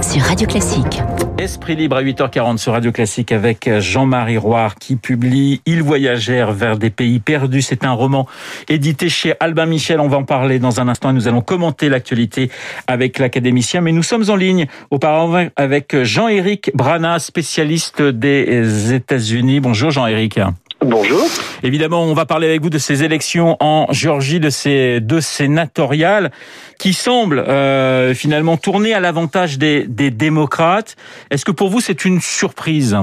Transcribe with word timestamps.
sur 0.00 0.22
Radio 0.22 0.46
Classique. 0.46 1.02
Esprit 1.38 1.76
libre 1.76 1.96
à 1.96 2.02
8h40 2.02 2.56
sur 2.56 2.72
Radio 2.72 2.92
Classique 2.92 3.30
avec 3.30 3.68
Jean-Marie 3.78 4.38
Roire 4.38 4.76
qui 4.76 4.96
publie 4.96 5.60
Ils 5.66 5.82
voyagèrent 5.82 6.52
vers 6.52 6.78
des 6.78 6.88
pays 6.88 7.20
perdus. 7.20 7.60
C'est 7.60 7.84
un 7.84 7.92
roman 7.92 8.26
édité 8.70 9.10
chez 9.10 9.34
Albin 9.38 9.66
Michel. 9.66 10.00
On 10.00 10.08
va 10.08 10.16
en 10.16 10.24
parler 10.24 10.58
dans 10.58 10.80
un 10.80 10.88
instant 10.88 11.10
et 11.10 11.12
nous 11.12 11.28
allons 11.28 11.42
commenter 11.42 11.90
l'actualité 11.90 12.50
avec 12.86 13.18
l'académicien. 13.18 13.82
Mais 13.82 13.92
nous 13.92 14.02
sommes 14.02 14.30
en 14.30 14.36
ligne 14.36 14.66
auparavant 14.90 15.48
avec 15.56 16.02
Jean-Éric 16.02 16.70
Brana, 16.74 17.18
spécialiste 17.18 18.00
des 18.00 18.94
États-Unis. 18.94 19.60
Bonjour 19.60 19.90
Jean-Éric. 19.90 20.40
Bonjour. 20.86 21.28
Évidemment, 21.64 22.04
on 22.04 22.14
va 22.14 22.26
parler 22.26 22.46
avec 22.46 22.62
vous 22.62 22.70
de 22.70 22.78
ces 22.78 23.02
élections 23.02 23.56
en 23.58 23.92
Géorgie, 23.92 24.38
de 24.38 24.50
ces 24.50 25.00
deux 25.00 25.20
sénatoriales 25.20 26.30
qui 26.78 26.92
semblent 26.92 27.40
euh, 27.40 28.14
finalement 28.14 28.56
tourner 28.56 28.94
à 28.94 29.00
l'avantage 29.00 29.58
des, 29.58 29.84
des 29.88 30.12
démocrates. 30.12 30.94
Est-ce 31.30 31.44
que 31.44 31.50
pour 31.50 31.70
vous 31.70 31.80
c'est 31.80 32.04
une 32.04 32.20
surprise? 32.20 32.96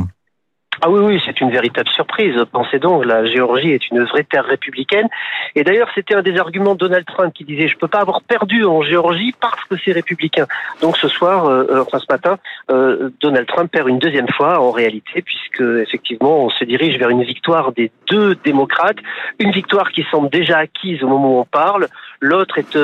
Ah 0.81 0.89
oui, 0.89 0.99
oui, 0.99 1.21
c'est 1.25 1.39
une 1.41 1.51
véritable 1.51 1.89
surprise. 1.89 2.35
Pensez 2.51 2.79
donc, 2.79 3.05
la 3.05 3.25
Géorgie 3.25 3.71
est 3.71 3.89
une 3.89 4.03
vraie 4.03 4.23
terre 4.23 4.45
républicaine. 4.45 5.07
Et 5.55 5.63
d'ailleurs, 5.63 5.89
c'était 5.93 6.15
un 6.15 6.21
des 6.21 6.37
arguments 6.37 6.73
de 6.73 6.79
Donald 6.79 7.05
Trump 7.05 7.33
qui 7.33 7.45
disait, 7.45 7.67
je 7.67 7.77
peux 7.77 7.87
pas 7.87 7.99
avoir 7.99 8.21
perdu 8.21 8.65
en 8.65 8.81
Géorgie 8.81 9.33
parce 9.39 9.63
que 9.69 9.75
c'est 9.83 9.91
républicain. 9.91 10.45
Donc 10.81 10.97
ce 10.97 11.07
soir, 11.07 11.45
euh, 11.45 11.65
euh, 11.69 11.81
enfin 11.81 11.99
ce 11.99 12.05
matin, 12.09 12.37
euh, 12.71 13.09
Donald 13.21 13.47
Trump 13.47 13.71
perd 13.71 13.87
une 13.87 13.99
deuxième 13.99 14.27
fois 14.29 14.59
en 14.59 14.71
réalité, 14.71 15.21
puisque 15.21 15.61
effectivement, 15.61 16.45
on 16.45 16.49
se 16.49 16.63
dirige 16.63 16.97
vers 16.97 17.09
une 17.09 17.23
victoire 17.23 17.71
des 17.71 17.91
deux 18.09 18.35
démocrates, 18.43 18.97
une 19.39 19.51
victoire 19.51 19.91
qui 19.91 20.05
semble 20.11 20.29
déjà 20.29 20.57
acquise 20.57 21.03
au 21.03 21.07
moment 21.07 21.37
où 21.37 21.39
on 21.39 21.45
parle. 21.45 21.87
L'autre 22.19 22.57
est 22.57 22.77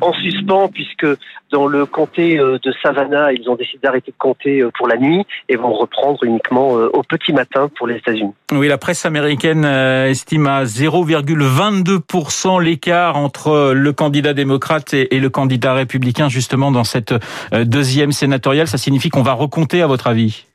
en 0.00 0.12
suspens 0.14 0.68
puisque 0.68 1.06
dans 1.52 1.66
le 1.66 1.86
comté 1.86 2.36
de 2.36 2.72
Savannah, 2.82 3.32
ils 3.32 3.48
ont 3.48 3.54
décidé 3.54 3.78
d'arrêter 3.82 4.10
de 4.10 4.16
compter 4.18 4.64
pour 4.76 4.88
la 4.88 4.96
nuit 4.96 5.24
et 5.48 5.56
vont 5.56 5.72
reprendre 5.72 6.22
uniquement 6.24 6.70
au 6.70 7.02
petit 7.02 7.32
matin 7.32 7.68
pour 7.76 7.86
les 7.86 7.96
États-Unis. 7.96 8.32
Oui, 8.52 8.68
la 8.68 8.78
presse 8.78 9.04
américaine 9.04 9.64
euh, 9.64 10.06
estime 10.06 10.46
à 10.46 10.62
0,22% 10.64 12.62
l'écart 12.62 13.16
entre 13.16 13.72
le 13.74 13.92
candidat 13.92 14.34
démocrate 14.34 14.94
et 14.94 15.18
le 15.18 15.28
candidat 15.30 15.74
républicain 15.74 16.28
justement 16.28 16.70
dans 16.70 16.84
cette 16.84 17.12
euh, 17.52 17.64
deuxième 17.64 18.12
sénatoriale. 18.12 18.68
Ça 18.68 18.78
signifie 18.78 19.08
qu'on 19.10 19.22
va 19.22 19.32
recompter 19.32 19.82
à 19.82 19.86
votre 19.86 20.06
avis? 20.06 20.46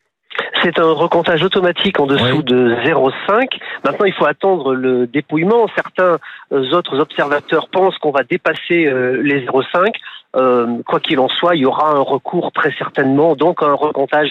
C'est 0.64 0.80
un 0.80 0.92
recomptage 0.92 1.44
automatique 1.44 2.00
en 2.00 2.06
dessous 2.06 2.44
de 2.44 2.76
0,5. 2.86 3.48
Maintenant, 3.84 4.06
il 4.06 4.14
faut 4.14 4.26
attendre 4.26 4.74
le 4.74 5.08
dépouillement. 5.08 5.68
Certains 5.76 6.18
euh, 6.54 6.72
autres 6.72 7.00
observateurs 7.00 7.68
pensent 7.70 7.98
qu'on 7.98 8.12
va 8.12 8.24
dépasser 8.24 8.90
les 9.22 9.46
0,5. 9.46 9.92
Euh, 10.36 10.78
quoi 10.88 11.02
qu'il 11.02 11.20
en 11.20 11.28
soit, 11.28 11.58
il 11.58 11.64
y 11.64 11.66
aura 11.66 11.90
un 11.90 12.00
recours 12.00 12.54
très 12.54 12.72
certainement, 12.78 13.36
donc 13.36 13.62
un 13.62 13.74
recomptage 13.74 14.30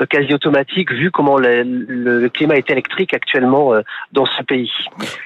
euh, 0.00 0.06
quasi 0.06 0.32
automatique 0.32 0.90
vu 0.90 1.10
comment 1.10 1.36
le, 1.36 2.26
climat 2.28 2.56
est 2.56 2.70
électrique 2.70 3.12
actuellement 3.12 3.74
euh, 3.74 3.82
dans 4.12 4.24
ce 4.24 4.42
pays. 4.44 4.72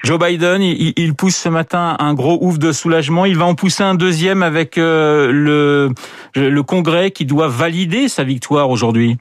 Joe 0.03 0.19
Biden, 0.19 0.61
il, 0.61 1.15
pousse 1.15 1.37
ce 1.37 1.47
matin 1.47 1.95
un 1.99 2.13
gros 2.13 2.37
ouf 2.41 2.59
de 2.59 2.73
soulagement. 2.73 3.23
Il 3.23 3.37
va 3.37 3.45
en 3.45 3.55
pousser 3.55 3.83
un 3.83 3.95
deuxième 3.95 4.43
avec 4.43 4.75
le, 4.75 5.93
le 6.35 6.61
Congrès 6.61 7.11
qui 7.11 7.25
doit 7.25 7.47
valider 7.47 8.09
sa 8.09 8.25
victoire 8.25 8.69
aujourd'hui. 8.69 9.15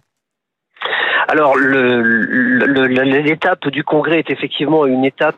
Alors, 1.29 1.57
l'étape 1.57 3.69
du 3.69 3.85
Congrès 3.85 4.19
est 4.19 4.31
effectivement 4.31 4.87
une 4.87 5.05
étape 5.05 5.37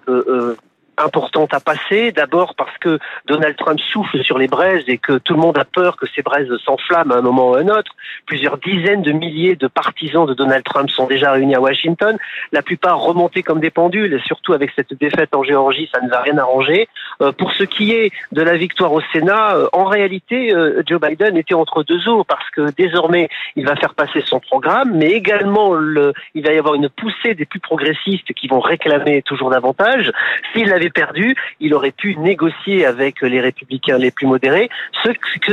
importante 1.05 1.55
à 1.55 1.61
passer. 1.61 2.13
D'abord 2.13 2.55
parce 2.55 2.77
que 2.79 2.99
Donald 3.27 3.57
Trump 3.57 3.81
souffle 3.81 4.23
sur 4.23 4.39
les 4.39 4.49
braises 4.49 4.85
et 4.89 4.99
que 4.99 5.19
tout 5.19 5.35
le 5.35 5.41
monde 5.41 5.59
a 5.59 5.65
peur 5.65 5.97
que 5.97 6.07
ces 6.15 6.23
braises 6.23 6.49
s'enflamment 6.65 7.15
à 7.15 7.19
un 7.19 7.23
moment 7.23 7.51
ou 7.51 7.55
à 7.55 7.61
un 7.61 7.69
autre. 7.69 7.93
Plusieurs 8.27 8.59
dizaines 8.59 9.03
de 9.03 9.13
milliers 9.13 9.57
de 9.57 9.67
partisans 9.67 10.27
de 10.27 10.35
Donald 10.35 10.65
Trump 10.65 10.91
sont 10.91 11.07
déjà 11.07 11.33
réunis 11.33 11.55
à 11.55 11.61
Washington. 11.61 12.17
La 12.53 12.63
plupart 12.63 13.01
remontés 13.01 13.43
comme 13.43 13.61
des 13.61 13.71
pendules 13.71 14.21
surtout 14.25 14.53
avec 14.53 14.71
cette 14.77 14.95
défaite 14.95 15.35
en 15.35 15.43
Géorgie, 15.43 15.89
ça 15.93 16.01
ne 16.01 16.09
va 16.09 16.21
rien 16.21 16.39
arranger. 16.39 16.89
Euh, 17.21 17.33
pour 17.33 17.53
ce 17.53 17.65
qui 17.65 17.93
est 17.93 18.13
de 18.33 18.43
la 18.43 18.57
victoire 18.57 18.93
au 18.93 19.01
Sénat, 19.13 19.57
euh, 19.57 19.69
en 19.73 19.85
réalité, 19.85 20.55
euh, 20.55 20.83
Joe 20.87 21.01
Biden 21.01 21.37
était 21.37 21.55
entre 21.55 21.83
deux 21.83 22.09
eaux 22.09 22.25
parce 22.25 22.49
que 22.51 22.71
désormais, 22.77 23.29
il 23.57 23.67
va 23.67 23.77
faire 23.77 23.95
passer 23.95 24.23
son 24.25 24.41
programme, 24.41 24.93
mais 24.95 25.11
également 25.11 25.73
le, 25.75 26.13
il 26.35 26.45
va 26.45 26.53
y 26.53 26.59
avoir 26.59 26.75
une 26.75 26.89
poussée 26.89 27.35
des 27.35 27.45
plus 27.45 27.61
progressistes 27.61 28.33
qui 28.35 28.49
vont 28.49 28.61
réclamer 28.61 29.23
toujours 29.23 29.51
davantage. 29.51 30.13
S'il 30.53 30.73
avait 30.73 30.88
perdu, 30.91 31.37
il 31.61 31.75
aurait 31.75 31.93
pu 31.93 32.17
négocier 32.17 32.87
avec 32.87 33.23
les 33.23 33.41
républicains 33.41 33.99
les 33.99 34.11
plus 34.11 34.27
modérés. 34.27 34.69
Ce, 35.05 35.11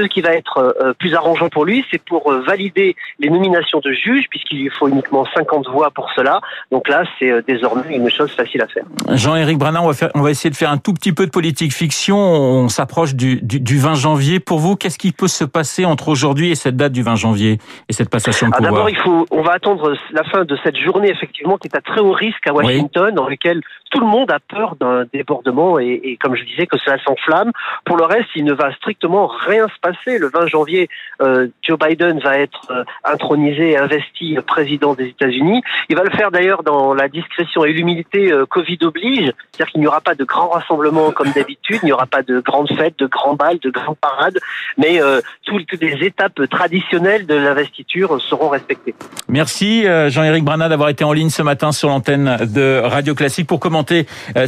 qui 0.08 0.22
va 0.22 0.34
être 0.34 0.58
euh, 0.58 0.94
plus 0.94 1.16
arrangeant 1.16 1.50
pour 1.50 1.66
lui, 1.66 1.86
c'est 1.90 2.02
pour 2.02 2.32
euh, 2.32 2.42
valider 2.42 2.96
les 3.20 3.30
nominations 3.30 3.80
de 3.80 3.92
juges, 3.92 4.26
puisqu'il 4.30 4.60
lui 4.60 4.70
faut 4.70 4.88
uniquement 4.88 5.26
50 5.36 5.68
voix 5.70 5.90
pour 5.92 6.10
cela. 6.16 6.42
Donc 6.72 6.88
là, 6.88 7.04
c'est 7.18 7.32
euh, 7.32 7.42
désormais 7.48 7.96
une 7.96 8.10
chose 8.10 8.32
facile 8.32 8.62
à 8.62 8.68
faire. 8.68 8.84
Jean-Éric 9.10 9.58
Branin, 9.58 9.82
on 9.82 9.88
va, 9.88 9.94
faire, 9.94 10.10
on 10.16 10.22
va 10.22 10.32
essayer 10.32 10.50
de 10.50 10.56
faire 10.56 10.72
un 10.72 10.78
tout 10.78 10.94
petit 10.94 11.14
peu 11.14 11.26
de 11.26 11.32
politique 11.32 11.74
fiction. 11.74 12.18
On 12.18 12.70
s'approche 12.70 13.16
du, 13.16 13.42
du, 13.42 13.78
20 13.78 13.96
janvier. 13.96 14.40
Pour 14.40 14.60
vous, 14.60 14.76
qu'est-ce 14.76 14.98
qui 14.98 15.12
peut 15.12 15.28
se 15.28 15.44
passer 15.44 15.86
entre 15.86 16.10
aujourd'hui 16.10 16.52
et 16.52 16.56
cette 16.56 16.76
date 16.76 16.92
du 16.92 17.04
20 17.04 17.16
janvier 17.16 17.60
et 17.90 17.94
cette 17.94 18.10
passation 18.10 18.48
de 18.48 18.54
ah, 18.54 18.58
pouvoir 18.58 18.74
D'abord, 18.74 18.90
il 18.90 18.98
faut, 18.98 19.26
on 19.32 19.42
va 19.42 19.54
attendre 19.54 19.96
la 20.12 20.24
fin 20.24 20.46
de 20.46 20.58
cette 20.64 20.78
journée, 20.78 21.10
effectivement, 21.10 21.58
qui 21.58 21.68
est 21.68 21.78
à 21.78 21.82
très 21.82 22.02
haut 22.02 22.12
risque 22.12 22.46
à 22.48 22.54
Washington, 22.54 23.14
dans 23.14 23.28
lequel 23.28 23.62
tout 23.92 24.00
le 24.00 24.08
monde 24.08 24.32
a 24.32 24.40
peur 24.40 24.76
d'un 24.76 25.06
débordement 25.26 25.80
et, 25.80 26.00
et, 26.04 26.18
comme 26.18 26.36
je 26.36 26.44
disais 26.44 26.68
que 26.68 26.78
cela 26.78 26.98
s'enflamme. 27.04 27.52
Pour 27.86 27.98
le 27.98 28.06
reste, 28.06 28.30
il 28.36 28.46
ne 28.46 28.54
va 28.54 28.74
strictement 28.74 29.28
rien 29.28 29.68
se 29.68 29.80
passer. 29.82 30.20
Le 30.20 30.30
20 30.30 30.48
janvier, 30.48 30.88
euh, 31.22 31.48
Joe 31.64 31.78
Biden 31.80 32.20
va 32.20 32.38
être 32.38 32.62
euh, 32.70 32.84
intronisé, 33.04 33.78
investi 33.78 34.38
président 34.46 34.94
des 34.94 35.08
États-Unis. 35.08 35.62
Il 35.90 35.96
va 35.96 36.04
le 36.04 36.12
faire 36.12 36.32
d'ailleurs 36.32 36.64
dans 36.64 36.94
la 36.94 37.08
discrétion 37.10 37.66
et 37.66 37.74
l'humilité 37.74 38.32
euh, 38.32 38.46
Covid 38.46 38.78
oblige, 38.84 39.32
c'est-à-dire 39.52 39.72
qu'il 39.72 39.82
n'y 39.82 39.88
aura 39.88 40.02
pas 40.02 40.16
de 40.16 40.24
grands 40.24 40.50
rassemblements 40.50 41.12
comme 41.12 41.32
d'habitude, 41.32 41.80
il 41.82 41.88
n'y 41.88 41.92
aura 41.92 42.06
pas 42.06 42.22
de 42.22 42.40
grandes 42.40 42.72
fêtes, 42.78 43.00
de 43.00 43.08
grands 43.08 43.36
balles, 43.36 43.60
de 43.60 43.72
grandes 43.72 43.98
parades, 43.98 44.40
mais 44.78 45.02
euh, 45.02 45.22
toutes 45.46 45.82
les 45.82 46.06
étapes 46.06 46.48
traditionnelles 46.50 47.26
de 47.26 47.36
l'investiture 47.36 48.22
seront 48.22 48.50
respectées. 48.50 48.94
Merci 49.28 49.86
Jean-Éric 50.08 50.44
Brana 50.44 50.70
d'avoir 50.70 50.90
été 50.90 51.04
en 51.04 51.14
ligne 51.14 51.30
ce 51.30 51.42
matin 51.42 51.72
sur 51.72 51.90
l'antenne 51.90 52.38
de 52.54 52.82
Radio 52.84 53.16
Classique 53.16 53.48
pour 53.48 53.60
commenter 53.60 54.06
euh, 54.38 54.48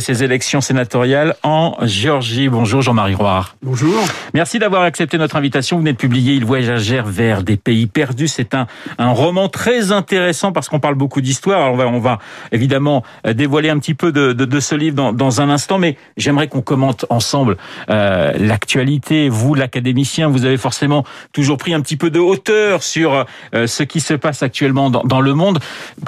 ces, 0.00 0.14
ces 0.14 0.24
élections 0.24 0.60
sénatoriales 0.60 1.36
en 1.42 1.76
Géorgie. 1.82 2.48
Bonjour 2.48 2.82
Jean-Marie 2.82 3.14
Roire. 3.14 3.56
Bonjour. 3.62 3.94
Merci 4.34 4.58
d'avoir 4.58 4.82
accepté 4.82 5.18
notre 5.18 5.36
invitation. 5.36 5.76
Vous 5.76 5.82
venez 5.82 5.92
de 5.92 5.98
publier 5.98 6.34
Il 6.34 6.44
voyagèrent 6.44 7.06
vers 7.06 7.42
des 7.42 7.56
pays 7.56 7.86
perdus. 7.86 8.28
C'est 8.28 8.54
un, 8.54 8.66
un 8.98 9.10
roman 9.10 9.48
très 9.48 9.92
intéressant 9.92 10.52
parce 10.52 10.68
qu'on 10.68 10.80
parle 10.80 10.94
beaucoup 10.94 11.20
d'histoire. 11.20 11.72
On 11.72 11.76
va, 11.76 11.86
on 11.86 11.98
va 11.98 12.18
évidemment 12.52 13.02
euh, 13.26 13.32
dévoiler 13.32 13.70
un 13.70 13.78
petit 13.78 13.94
peu 13.94 14.12
de, 14.12 14.32
de, 14.32 14.44
de 14.44 14.60
ce 14.60 14.74
livre 14.74 14.96
dans, 14.96 15.12
dans, 15.12 15.40
un 15.40 15.50
instant, 15.50 15.78
mais 15.78 15.96
j'aimerais 16.16 16.48
qu'on 16.48 16.62
commente 16.62 17.04
ensemble 17.10 17.56
euh, 17.90 18.32
l'actualité. 18.38 19.28
Vous, 19.28 19.54
l'académicien, 19.54 20.28
vous 20.28 20.44
avez 20.44 20.56
forcément 20.56 21.04
toujours 21.32 21.58
pris 21.58 21.74
un 21.74 21.80
petit 21.80 21.96
peu 21.96 22.10
de 22.10 22.20
hauteur 22.20 22.82
sur 22.82 23.26
euh, 23.54 23.66
ce 23.66 23.82
qui 23.82 24.00
se 24.00 24.14
passe 24.14 24.42
actuellement 24.42 24.90
dans, 24.90 25.02
dans 25.02 25.20
le 25.20 25.34
monde. 25.34 25.58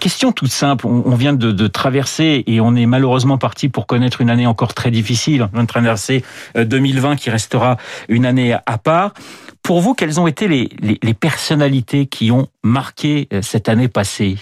Question 0.00 0.32
toute 0.32 0.50
simple. 0.50 0.86
On, 0.86 1.02
on 1.06 1.14
vient 1.14 1.32
de, 1.32 1.52
de 1.52 1.66
traverser 1.66 2.44
et 2.46 2.60
on 2.60 2.74
est 2.74 2.86
malheureusement 2.86 3.38
parti 3.38 3.68
pour 3.68 3.77
connaître 3.86 4.20
une 4.20 4.30
année 4.30 4.46
encore 4.46 4.74
très 4.74 4.90
difficile. 4.90 5.48
On 5.52 5.62
de 5.62 5.66
traverser 5.66 6.24
2020 6.54 7.16
qui 7.16 7.30
restera 7.30 7.76
une 8.08 8.26
année 8.26 8.56
à 8.66 8.78
part. 8.78 9.14
Pour 9.62 9.80
vous, 9.80 9.94
quelles 9.94 10.18
ont 10.20 10.26
été 10.26 10.48
les, 10.48 11.14
personnalités 11.14 12.06
qui 12.06 12.30
ont 12.30 12.48
marqué 12.62 13.28
euh, 13.32 13.42
cette 13.42 13.68
année 13.68 13.88
passée? 13.88 14.38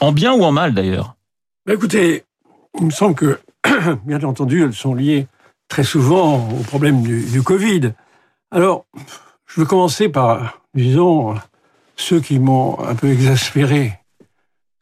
En 0.00 0.12
bien 0.12 0.34
ou 0.34 0.44
en 0.44 0.52
mal 0.52 0.74
d'ailleurs? 0.74 1.14
Bah, 1.66 1.74
Écoutez, 1.74 2.24
il 2.78 2.86
me 2.86 2.90
semble 2.90 3.14
que, 3.14 3.40
bien 4.04 4.22
entendu, 4.22 4.62
elles 4.62 4.74
sont 4.74 4.94
liées 4.94 5.26
très 5.68 5.84
souvent 5.84 6.48
au 6.50 6.62
problème 6.62 7.02
du, 7.02 7.42
Covid. 7.42 7.92
Alors, 8.50 8.84
je 9.46 9.60
veux 9.60 9.66
commencer 9.66 10.08
par, 10.08 10.60
disons, 10.74 11.34
ceux 11.96 12.20
qui 12.20 12.38
m'ont 12.38 12.78
un 12.80 12.94
peu 12.94 13.10
exaspéré, 13.10 13.98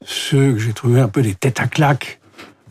ceux 0.05 0.55
que 0.55 0.59
j'ai 0.59 0.73
trouvé 0.73 1.01
un 1.01 1.09
peu 1.09 1.23
des 1.23 1.35
têtes 1.35 1.61
à 1.61 1.69
claques, 1.69 2.20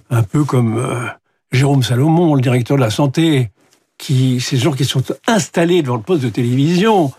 un 0.09 0.23
peu 0.23 0.43
comme 0.43 0.77
euh, 0.77 1.07
Jérôme 1.51 1.83
Salomon, 1.83 2.35
le 2.35 2.41
directeur 2.41 2.77
de 2.77 2.81
la 2.81 2.89
santé, 2.89 3.51
qui 3.97 4.39
ces 4.39 4.57
gens 4.57 4.71
qui 4.71 4.85
sont 4.85 5.03
installés 5.27 5.81
devant 5.81 5.97
le 5.97 6.01
poste 6.01 6.23
de 6.23 6.29
télévision, 6.29 7.11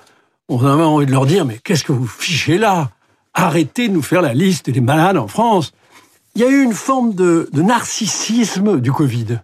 on 0.48 0.64
a 0.64 0.72
envie 0.72 1.06
de 1.06 1.12
leur 1.12 1.26
dire 1.26 1.44
mais 1.44 1.58
qu'est-ce 1.62 1.84
que 1.84 1.92
vous 1.92 2.06
fichez 2.06 2.58
là? 2.58 2.90
Arrêtez 3.34 3.88
de 3.88 3.94
nous 3.94 4.02
faire 4.02 4.22
la 4.22 4.34
liste 4.34 4.70
des 4.70 4.80
malades 4.80 5.16
en 5.16 5.28
France. 5.28 5.72
Il 6.34 6.42
y 6.42 6.44
a 6.44 6.48
eu 6.48 6.62
une 6.62 6.72
forme 6.72 7.14
de, 7.14 7.48
narcissisme 7.52 8.80
du 8.80 8.92
Covid. 8.92 9.40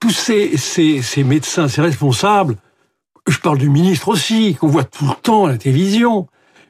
Tous 0.00 0.10
ces, 0.10 0.56
ces 0.58 1.24
médecins, 1.24 1.68
ces 1.68 1.80
responsables, 1.80 2.56
je 3.26 3.38
parle 3.38 3.58
du 3.58 3.70
ministre 3.70 4.08
aussi, 4.08 4.54
qu'on 4.54 4.68
voit 4.68 4.84
tout 4.84 5.06
le 5.06 5.14
temps 5.14 5.46
à 5.46 5.52
la 5.52 5.58
télévision. 5.58 6.28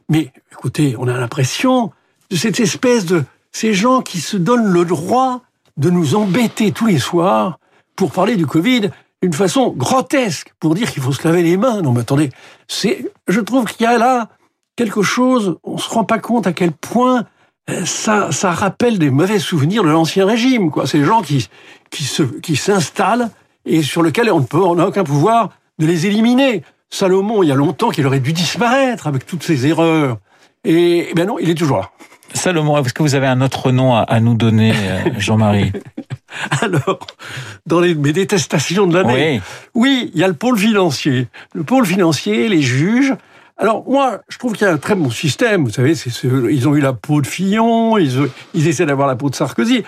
Mais 0.09 0.33
écoutez, 0.53 0.95
on 0.99 1.09
a 1.09 1.17
l'impression 1.19 1.91
de 2.31 2.37
cette 2.37 2.61
espèce 2.61 3.07
de 3.07 3.25
ces 3.51 3.75
gens 3.75 4.03
qui 4.03 4.21
se 4.21 4.37
donnent 4.37 4.73
le 4.73 4.85
droit 4.85 5.43
de 5.77 5.91
nous 5.91 6.15
embêter 6.15 6.73
tous 6.73 6.87
les 6.87 6.99
soirs 6.99 7.59
pour 7.97 8.13
parler 8.13 8.37
du 8.37 8.47
Covid. 8.47 8.91
une 9.23 9.33
façon 9.33 9.71
grotesque 9.71 10.53
pour 10.61 10.75
dire 10.75 10.91
qu'il 10.93 11.03
faut 11.03 11.13
se 11.13 11.27
laver 11.27 11.43
les 11.43 11.57
mains. 11.57 11.81
Non, 11.81 11.93
mais 11.93 12.01
attendez, 12.01 12.31
c'est, 12.69 13.11
je 13.27 13.41
trouve 13.41 13.65
qu'il 13.65 13.85
y 13.85 13.87
a 13.87 13.97
là 13.97 14.29
quelque 14.77 15.03
chose, 15.03 15.57
on 15.63 15.79
se 15.79 15.89
rend 15.89 16.05
pas 16.05 16.19
compte 16.19 16.47
à 16.47 16.53
quel 16.53 16.73
point 16.73 17.25
euh, 17.71 17.85
ça, 17.85 18.33
ça 18.33 18.51
rappelle 18.51 18.99
des 18.99 19.11
mauvais 19.11 19.39
souvenirs 19.39 19.83
de 19.85 19.89
l'ancien 19.89 20.27
régime, 20.27 20.71
quoi. 20.71 20.87
C'est 20.87 20.99
des 20.99 21.05
gens 21.05 21.23
qui, 21.23 21.49
qui 21.91 22.05
se, 22.05 22.23
qui 22.23 22.57
s'installent 22.57 23.31
et 23.65 23.83
sur 23.83 24.03
lesquels 24.03 24.31
on 24.31 24.41
ne 24.41 24.47
peut, 24.47 24.63
on 24.63 24.75
n'a 24.75 24.87
aucun 24.87 25.05
pouvoir 25.05 25.51
de 25.79 25.87
les 25.87 26.07
éliminer. 26.07 26.63
Salomon, 26.91 27.43
il 27.43 27.49
y 27.49 27.53
a 27.53 27.55
longtemps 27.55 27.91
qu'il 27.91 28.07
aurait 28.07 28.21
dû 28.21 28.33
disparaître 28.33 29.07
avec 29.07 29.27
toutes 29.27 29.43
ses 29.43 29.67
erreurs. 29.67 30.19
Et, 30.65 31.09
eh 31.11 31.15
ben 31.15 31.27
non, 31.27 31.39
il 31.39 31.49
est 31.51 31.55
toujours 31.55 31.79
là. 31.79 31.91
Salomon, 32.35 32.77
est-ce 32.79 32.93
que 32.93 33.03
vous 33.03 33.15
avez 33.15 33.27
un 33.27 33.41
autre 33.41 33.71
nom 33.71 33.95
à, 33.95 34.21
nous 34.21 34.35
donner, 34.35 34.73
euh, 34.73 35.11
Jean-Marie? 35.19 35.73
Alors, 36.61 37.07
dans 37.65 37.81
les, 37.81 37.95
mes 37.95 38.13
détestations 38.13 38.87
de 38.87 38.95
l'année, 38.95 39.41
oui. 39.75 40.11
il 40.15 40.21
y 40.21 40.25
a 40.25 40.29
le 40.29 40.35
pôle 40.35 40.59
financier. 40.59 41.29
Le 41.55 41.63
pôle 41.63 41.87
financier, 41.87 42.49
les 42.49 42.61
juges. 42.61 43.15
Alors 43.57 43.89
moi, 43.89 44.21
je 44.29 44.37
trouve 44.39 44.55
qu'il 44.55 44.67
y 44.67 44.71
a 44.71 44.73
un 44.73 44.79
très 44.79 44.97
bon 44.97 45.11
système. 45.11 45.65
Vous 45.65 45.71
savez, 45.71 45.95
ils 46.51 46.69
ont 46.69 46.75
eu 46.75 46.81
la 46.81 46.93
peau 46.93 47.21
de 47.21 47.27
Fillon, 47.27 47.97
ils, 47.99 48.29
ils 48.53 48.67
essaient 48.67 48.87
d'avoir 48.87 49.07
la 49.07 49.15
peau 49.15 49.31
de 49.31 49.35
Sarkozy. 49.37 49.85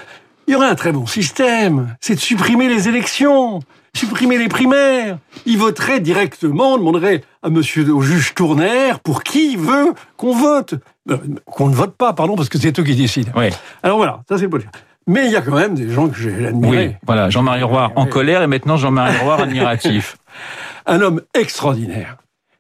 Il 0.46 0.52
y 0.52 0.54
aurait 0.54 0.69
un 0.69 0.76
très 0.76 0.93
bon 0.93 1.06
système, 1.06 1.96
c'est 2.00 2.14
de 2.14 2.20
supprimer 2.20 2.69
les 2.69 2.88
élections, 2.88 3.58
supprimer 3.96 4.38
les 4.38 4.48
primaires. 4.48 5.19
Ils 5.46 5.58
voteraient 5.58 6.00
directement, 6.00 6.75
on 6.75 6.78
demanderait 6.78 7.22
à 7.43 7.50
monsieur, 7.50 7.90
au 7.93 8.00
juge 8.00 8.34
Tournaire 8.34 9.00
pour 9.00 9.22
qui 9.22 9.56
veut 9.56 9.94
qu'on 10.16 10.34
vote. 10.34 10.75
Euh, 11.10 11.19
qu'on 11.46 11.69
ne 11.69 11.75
vote 11.75 11.96
pas, 11.96 12.12
pardon, 12.12 12.37
parce 12.37 12.48
que 12.48 12.58
c'est 12.58 12.78
eux 12.78 12.82
qui 12.82 12.96
décident. 12.96 13.32
Oui. 13.37 13.48
Alors 13.82 13.96
voilà, 13.96 14.22
ça 14.28 14.38
c'est 14.38 14.48
politique. 14.48 14.72
Mais 15.06 15.26
il 15.26 15.32
y 15.32 15.37
a 15.37 15.40
quand 15.40 15.54
même 15.54 15.75
des 15.75 15.88
gens 15.88 16.08
que 16.08 16.16
j'ai 16.16 16.46
admirés. 16.46 16.88
Oui, 16.88 16.94
voilà, 17.06 17.31
Jean-Marie 17.31 17.62
Roy 17.62 17.93
en 17.94 18.06
colère 18.06 18.43
et 18.43 18.48
maintenant 18.48 18.76
Jean-Marie 18.76 19.19
Roy 19.19 19.40
admiratif. 19.40 20.16
Un 20.87 21.00
homme 21.00 21.22
extraordinaire. 21.34 22.16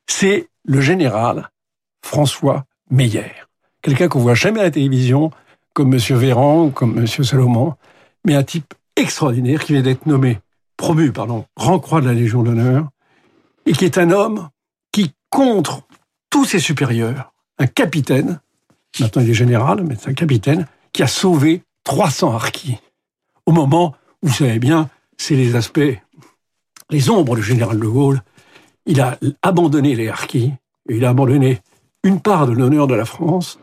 C'est 0.06 0.48
le 0.64 0.80
général 0.80 1.50
François 2.02 2.64
Meyer. 2.90 3.32
Quelqu'un 3.82 4.08
qu'on 4.08 4.20
voit 4.20 4.34
jamais 4.34 4.60
à 4.60 4.64
la 4.64 4.70
télévision, 4.70 5.30
comme 5.72 5.92
M. 5.92 6.00
Véran, 6.16 6.70
comme 6.70 6.98
M. 6.98 7.06
Salomon, 7.06 7.74
mais 8.24 8.34
un 8.34 8.42
type 8.42 8.74
extraordinaire 8.96 9.64
qui 9.64 9.72
vient 9.72 9.82
d'être 9.82 10.06
nommé, 10.06 10.38
promu, 10.76 11.12
pardon, 11.12 11.46
grand 11.56 11.78
croix 11.78 12.00
de 12.00 12.06
la 12.06 12.14
Légion 12.14 12.42
d'honneur, 12.42 12.88
et 13.66 13.72
qui 13.72 13.84
est 13.84 13.98
un 13.98 14.10
homme 14.10 14.48
qui, 14.92 15.12
contre 15.30 15.82
tous 16.30 16.44
ses 16.44 16.60
supérieurs, 16.60 17.32
un 17.58 17.66
capitaine, 17.66 18.40
maintenant 19.00 19.22
il 19.22 19.30
est 19.30 19.34
général, 19.34 19.82
mais 19.82 19.96
c'est 19.98 20.10
un 20.10 20.14
capitaine, 20.14 20.66
qui 20.92 21.02
a 21.02 21.06
sauvé 21.06 21.62
300 21.84 22.34
harkis. 22.34 22.78
Au 23.46 23.52
moment 23.52 23.94
où, 24.22 24.28
vous 24.28 24.34
savez 24.34 24.58
bien, 24.58 24.88
c'est 25.16 25.36
les 25.36 25.56
aspects, 25.56 25.98
les 26.90 27.10
ombres 27.10 27.36
du 27.36 27.42
général 27.42 27.78
de 27.78 27.86
Gaulle. 27.86 28.22
Il 28.86 29.00
a 29.00 29.18
abandonné 29.42 29.94
les 29.94 30.08
harkis, 30.08 30.52
il 30.88 31.04
a 31.04 31.10
abandonné 31.10 31.60
une 32.02 32.20
part 32.20 32.46
de 32.46 32.52
l'honneur 32.52 32.86
de 32.86 32.94
la 32.94 33.04
France. 33.04 33.58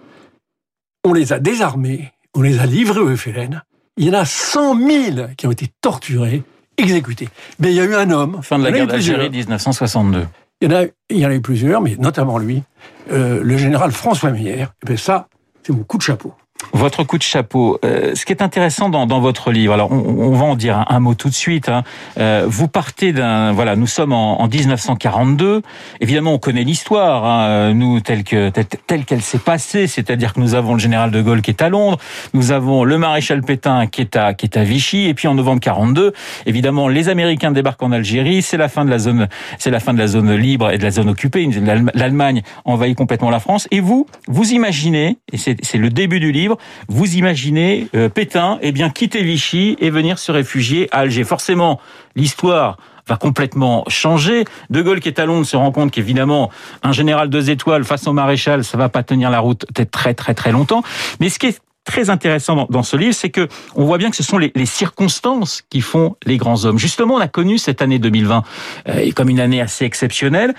On 1.03 1.13
les 1.13 1.33
a 1.33 1.39
désarmés, 1.39 2.11
on 2.33 2.41
les 2.41 2.59
a 2.59 2.65
livrés 2.65 2.99
au 2.99 3.15
FLN. 3.15 3.63
Il 3.97 4.05
y 4.05 4.09
en 4.09 4.13
a 4.13 4.25
100 4.25 4.77
000 4.77 5.27
qui 5.37 5.47
ont 5.47 5.51
été 5.51 5.69
torturés, 5.81 6.43
exécutés. 6.83 7.29
Mais 7.59 7.71
il 7.71 7.75
y 7.75 7.79
a 7.79 7.85
eu 7.85 7.95
un 7.95 8.09
homme. 8.11 8.39
Fin 8.41 8.59
de 8.59 8.63
la 8.63 8.71
guerre 8.71 8.87
d'Algérie 8.87 9.29
1962. 9.29 10.27
Il 10.61 10.71
y, 10.71 10.75
en 10.75 10.79
a, 10.79 10.83
il 11.09 11.17
y 11.17 11.25
en 11.25 11.29
a 11.29 11.33
eu 11.33 11.41
plusieurs, 11.41 11.81
mais 11.81 11.95
notamment 11.97 12.37
lui, 12.37 12.63
euh, 13.11 13.41
le 13.43 13.57
général 13.57 13.91
François 13.91 14.31
Meyer. 14.31 14.51
Et 14.51 14.65
eh 14.83 14.85
bien 14.85 14.97
ça, 14.97 15.27
c'est 15.63 15.73
mon 15.73 15.83
coup 15.83 15.97
de 15.97 16.03
chapeau. 16.03 16.33
Votre 16.71 17.03
coup 17.03 17.17
de 17.17 17.23
chapeau. 17.23 17.77
Euh, 17.83 18.15
ce 18.15 18.25
qui 18.25 18.31
est 18.31 18.41
intéressant 18.41 18.89
dans, 18.89 19.05
dans 19.05 19.19
votre 19.19 19.51
livre, 19.51 19.73
alors 19.73 19.91
on, 19.91 19.97
on, 19.97 20.31
va 20.33 20.45
en 20.45 20.55
dire 20.55 20.85
un, 20.87 20.99
mot 20.99 21.13
tout 21.13 21.29
de 21.29 21.33
suite. 21.33 21.67
Hein. 21.67 21.83
Euh, 22.17 22.45
vous 22.47 22.67
partez 22.67 23.11
d'un, 23.11 23.51
voilà, 23.51 23.75
nous 23.75 23.87
sommes 23.87 24.13
en, 24.13 24.41
en 24.41 24.47
1942. 24.47 25.61
Évidemment, 25.99 26.33
on 26.33 26.39
connaît 26.39 26.63
l'histoire, 26.63 27.25
hein, 27.25 27.73
nous 27.73 27.99
telle 27.99 28.23
que 28.23 28.49
telle, 28.49 29.05
qu'elle 29.05 29.21
s'est 29.21 29.39
passée, 29.39 29.87
c'est-à-dire 29.87 30.33
que 30.33 30.39
nous 30.39 30.55
avons 30.55 30.73
le 30.73 30.79
général 30.79 31.11
de 31.11 31.21
Gaulle 31.21 31.41
qui 31.41 31.51
est 31.51 31.61
à 31.61 31.69
Londres, 31.69 31.97
nous 32.33 32.51
avons 32.51 32.83
le 32.83 32.97
maréchal 32.97 33.41
Pétain 33.41 33.87
qui 33.87 34.01
est 34.01 34.15
à 34.15 34.33
qui 34.33 34.45
est 34.45 34.57
à 34.57 34.63
Vichy, 34.63 35.07
et 35.07 35.13
puis 35.13 35.27
en 35.27 35.35
novembre 35.35 35.59
42, 35.59 36.13
évidemment, 36.45 36.87
les 36.87 37.09
Américains 37.09 37.51
débarquent 37.51 37.83
en 37.83 37.91
Algérie. 37.91 38.41
C'est 38.41 38.57
la 38.57 38.69
fin 38.69 38.85
de 38.85 38.89
la 38.89 38.99
zone, 38.99 39.27
c'est 39.59 39.71
la 39.71 39.79
fin 39.79 39.93
de 39.93 39.99
la 39.99 40.07
zone 40.07 40.33
libre 40.33 40.71
et 40.71 40.77
de 40.77 40.83
la 40.83 40.91
zone 40.91 41.09
occupée. 41.09 41.47
L'Allemagne 41.93 42.41
envahit 42.65 42.97
complètement 42.97 43.29
la 43.29 43.39
France. 43.39 43.67
Et 43.71 43.79
vous, 43.79 44.07
vous 44.27 44.53
imaginez, 44.53 45.17
et 45.31 45.37
c'est 45.37 45.77
le 45.77 45.89
début 45.89 46.19
du 46.19 46.31
livre 46.31 46.42
vous 46.87 47.15
imaginez 47.15 47.87
euh, 47.95 48.09
Pétain 48.09 48.59
eh 48.61 48.71
bien 48.71 48.89
quitter 48.89 49.23
Vichy 49.23 49.75
et 49.79 49.89
venir 49.89 50.19
se 50.19 50.31
réfugier 50.31 50.87
à 50.91 50.99
Alger. 50.99 51.23
Forcément, 51.23 51.79
l'histoire 52.15 52.77
va 53.07 53.17
complètement 53.17 53.83
changer. 53.87 54.45
De 54.69 54.81
Gaulle 54.81 54.99
qui 54.99 55.09
est 55.09 55.19
à 55.19 55.25
Londres 55.25 55.45
se 55.45 55.57
rend 55.57 55.71
compte 55.71 55.91
qu'évidemment 55.91 56.49
un 56.83 56.91
général 56.91 57.29
deux 57.29 57.49
étoiles 57.49 57.83
face 57.83 58.07
au 58.07 58.13
maréchal, 58.13 58.63
ça 58.63 58.77
va 58.77 58.89
pas 58.89 59.03
tenir 59.03 59.29
la 59.29 59.39
route 59.39 59.65
peut-être 59.73 59.91
très 59.91 60.13
très 60.13 60.33
très 60.33 60.51
longtemps. 60.51 60.83
Mais 61.19 61.29
ce 61.29 61.39
qui 61.39 61.47
est 61.47 61.59
très 61.85 62.09
intéressant 62.09 62.67
dans, 62.69 62.83
ce 62.83 62.95
livre, 62.95 63.13
c'est 63.13 63.29
que 63.29 63.47
on 63.75 63.83
voit 63.83 63.97
bien 63.97 64.09
que 64.09 64.15
ce 64.15 64.23
sont 64.23 64.37
les, 64.37 64.51
circonstances 64.65 65.63
qui 65.69 65.81
font 65.81 66.15
les 66.25 66.37
grands 66.37 66.65
hommes. 66.65 66.79
Justement, 66.79 67.15
on 67.15 67.19
a 67.19 67.27
connu 67.27 67.57
cette 67.57 67.81
année 67.81 67.99
2020 67.99 68.43
euh, 68.87 69.11
comme 69.13 69.29
une 69.29 69.39
année 69.39 69.59
assez 69.59 69.83
exceptionnelle, 69.83 70.53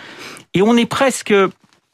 et 0.52 0.62
on 0.62 0.76
est 0.76 0.86
presque 0.86 1.34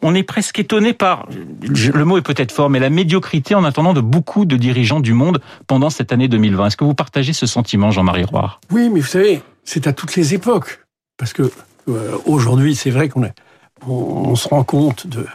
on 0.02 0.14
est 0.14 0.23
presque 0.23 0.58
étonné 0.58 0.93
par, 0.93 1.29
le 1.61 2.05
mot 2.05 2.19
est 2.19 2.23
peut-être 2.23 2.52
fort, 2.52 2.70
mais 2.70 2.79
la 2.79 2.91
médiocrité 2.91 3.55
en 3.55 3.64
attendant 3.64 3.93
de 3.93 4.00
beaucoup 4.00 4.44
de 4.44 4.56
dirigeants 4.56 5.00
du 5.00 5.12
monde 5.12 5.41
pendant 5.67 5.91
cette 5.91 6.12
année 6.12 6.29
2020. 6.29 6.67
Est-ce 6.67 6.76
que 6.76 6.85
vous 6.85 6.94
partagez 6.94 7.32
ce 7.32 7.47
sentiment, 7.47 7.91
Jean-Marie 7.91 8.25
Roy 8.25 8.58
Oui, 8.70 8.88
mais 8.88 9.00
vous 9.00 9.06
savez, 9.06 9.43
c'est 9.64 9.87
à 9.87 9.93
toutes 9.93 10.17
les 10.17 10.35
époques. 10.35 10.85
Parce 11.17 11.32
que 11.32 11.50
euh, 11.88 12.17
aujourd'hui, 12.25 12.75
c'est 12.75 12.91
vrai 12.91 13.08
qu'on 13.08 13.31
on, 13.87 14.35
se 14.37 14.49
rend 14.49 14.64
compte 14.64 15.06
de, 15.06 15.26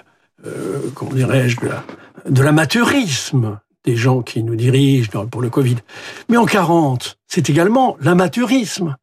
euh, 0.46 0.80
comment 0.96 1.14
dirais-je, 1.14 1.58
de, 2.28 2.42
l'amateurisme 2.42 3.60
des 3.84 3.96
gens 3.96 4.24
qui 4.24 4.42
nous 4.42 4.56
dirigent 4.56 5.28
pour 5.28 5.42
le 5.42 5.50
Covid. 5.50 5.76
Mais 6.28 6.38
en 6.38 6.46
40, 6.46 7.20
c'est 7.28 7.52
également 7.52 7.98
l'amateurisme. 8.02 8.96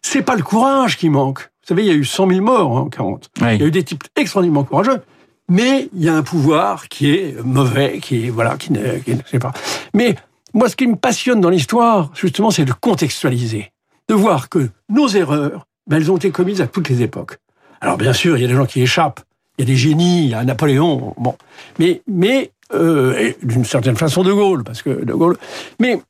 C'est 0.00 0.22
pas 0.22 0.34
le 0.34 0.42
courage 0.42 0.96
qui 0.96 1.10
manque. 1.10 1.49
Vous 1.62 1.68
savez, 1.68 1.82
il 1.82 1.88
y 1.88 1.92
a 1.92 1.94
eu 1.94 2.04
100 2.04 2.28
000 2.28 2.40
morts 2.40 2.78
hein, 2.78 2.82
en 2.82 2.88
40. 2.88 3.30
Il 3.40 3.44
y 3.44 3.62
a 3.62 3.66
eu 3.66 3.70
des 3.70 3.84
types 3.84 4.04
extraordinairement 4.16 4.64
courageux. 4.64 5.00
Mais 5.48 5.88
il 5.94 6.04
y 6.04 6.08
a 6.08 6.14
un 6.14 6.22
pouvoir 6.22 6.88
qui 6.88 7.10
est 7.10 7.42
mauvais, 7.44 7.98
qui 7.98 8.26
est, 8.26 8.30
voilà, 8.30 8.56
qui 8.56 8.72
ne, 8.72 8.98
qui 8.98 9.14
ne 9.14 9.20
sait 9.26 9.40
pas. 9.40 9.52
Mais 9.94 10.14
moi, 10.54 10.68
ce 10.68 10.76
qui 10.76 10.86
me 10.86 10.96
passionne 10.96 11.40
dans 11.40 11.50
l'histoire, 11.50 12.10
justement, 12.14 12.50
c'est 12.50 12.64
de 12.64 12.72
contextualiser. 12.72 13.72
De 14.08 14.14
voir 14.14 14.48
que 14.48 14.70
nos 14.88 15.08
erreurs, 15.08 15.66
ben, 15.86 15.96
elles 15.96 16.10
ont 16.10 16.16
été 16.16 16.30
commises 16.30 16.60
à 16.60 16.66
toutes 16.66 16.88
les 16.88 17.02
époques. 17.02 17.38
Alors, 17.80 17.96
bien 17.96 18.12
sûr, 18.12 18.36
il 18.36 18.42
y 18.42 18.44
a 18.44 18.48
des 18.48 18.54
gens 18.54 18.66
qui 18.66 18.80
échappent. 18.80 19.20
Il 19.58 19.62
y 19.62 19.64
a 19.64 19.66
des 19.66 19.76
génies, 19.76 20.24
il 20.24 20.30
y 20.30 20.34
a 20.34 20.44
Napoléon, 20.44 21.14
bon. 21.18 21.34
Mais, 21.78 22.02
mais, 22.06 22.52
euh, 22.72 23.32
d'une 23.42 23.64
certaine 23.64 23.96
façon, 23.96 24.22
De 24.22 24.32
Gaulle, 24.32 24.62
parce 24.62 24.82
que 24.82 24.90
De 24.90 25.12
Gaulle. 25.12 25.36
Mais 25.80 26.00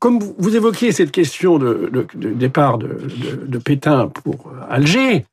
comme 0.00 0.18
vous 0.18 0.56
évoquiez 0.56 0.92
cette 0.92 1.12
question 1.12 1.58
de, 1.58 2.06
départ 2.14 2.78
de, 2.78 3.58
Pétain 3.58 4.08
pour 4.08 4.48
euh, 4.48 4.66
Alger, 4.68 5.26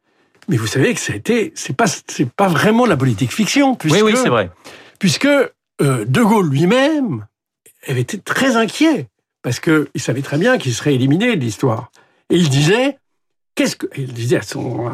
mais 0.50 0.58
vous 0.58 0.68
savez 0.68 0.94
que 0.94 1.00
ça 1.00 1.14
a 1.14 1.16
été, 1.16 1.54
c'est 1.56 1.76
pas, 1.76 1.88
c'est 1.88 2.30
pas 2.30 2.50
vraiment 2.50 2.86
la 2.86 2.98
politique 2.98 3.34
fiction, 3.34 3.76
puisque, 3.76 3.96
oui, 3.96 4.02
oui, 4.04 4.14
c'est 4.16 4.30
vrai, 4.30 4.52
puisque 5.00 5.26
euh, 5.26 6.06
De 6.06 6.22
Gaulle 6.22 6.50
lui-même 6.50 7.26
avait 7.88 8.02
été 8.02 8.20
très 8.20 8.58
inquiet 8.58 9.08
parce 9.42 9.60
que 9.62 9.90
il 9.96 10.02
savait 10.02 10.22
très 10.22 10.38
bien 10.38 10.58
qu'il 10.58 10.74
serait 10.74 10.94
éliminé 10.94 11.36
de 11.36 11.42
l'histoire, 11.42 11.92
et 12.30 12.36
il 12.36 12.50
disait. 12.50 12.98
Qu'est-ce 13.56 13.76
que 13.76 13.88
il 13.98 14.14
disait 14.14 14.38
à 14.38 14.44
son 14.44 14.92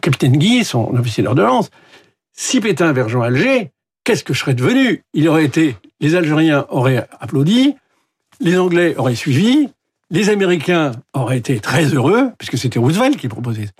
capitaine 0.00 0.38
Guy, 0.38 0.64
son 0.64 0.96
officier 0.96 1.22
d'ordonnance, 1.22 1.68
si 2.32 2.58
Pétain 2.58 2.88
avait 2.88 3.02
rejoint 3.02 3.26
Alger, 3.26 3.70
qu'est-ce 4.02 4.24
que 4.24 4.32
je 4.32 4.38
serais 4.38 4.54
devenu? 4.54 5.02
Il 5.12 5.28
aurait 5.28 5.44
été, 5.44 5.76
les 6.04 6.14
Algériens 6.14 6.66
auraient 6.68 7.08
applaudi, 7.18 7.76
les 8.38 8.58
Anglais 8.58 8.94
auraient 8.96 9.14
suivi, 9.14 9.70
les 10.10 10.28
Américains 10.28 10.92
auraient 11.14 11.38
été 11.38 11.60
très 11.60 11.86
heureux, 11.86 12.30
puisque 12.36 12.58
c'était 12.58 12.78
Roosevelt 12.78 13.16
qui 13.16 13.28
proposait. 13.28 13.70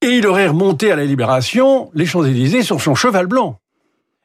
Et 0.00 0.18
il 0.18 0.26
aurait 0.26 0.48
remonté 0.48 0.90
à 0.90 0.96
la 0.96 1.04
Libération 1.04 1.88
les 1.94 2.04
Champs-Élysées 2.04 2.64
sur 2.64 2.80
son 2.80 2.96
cheval 2.96 3.28
blanc. 3.28 3.60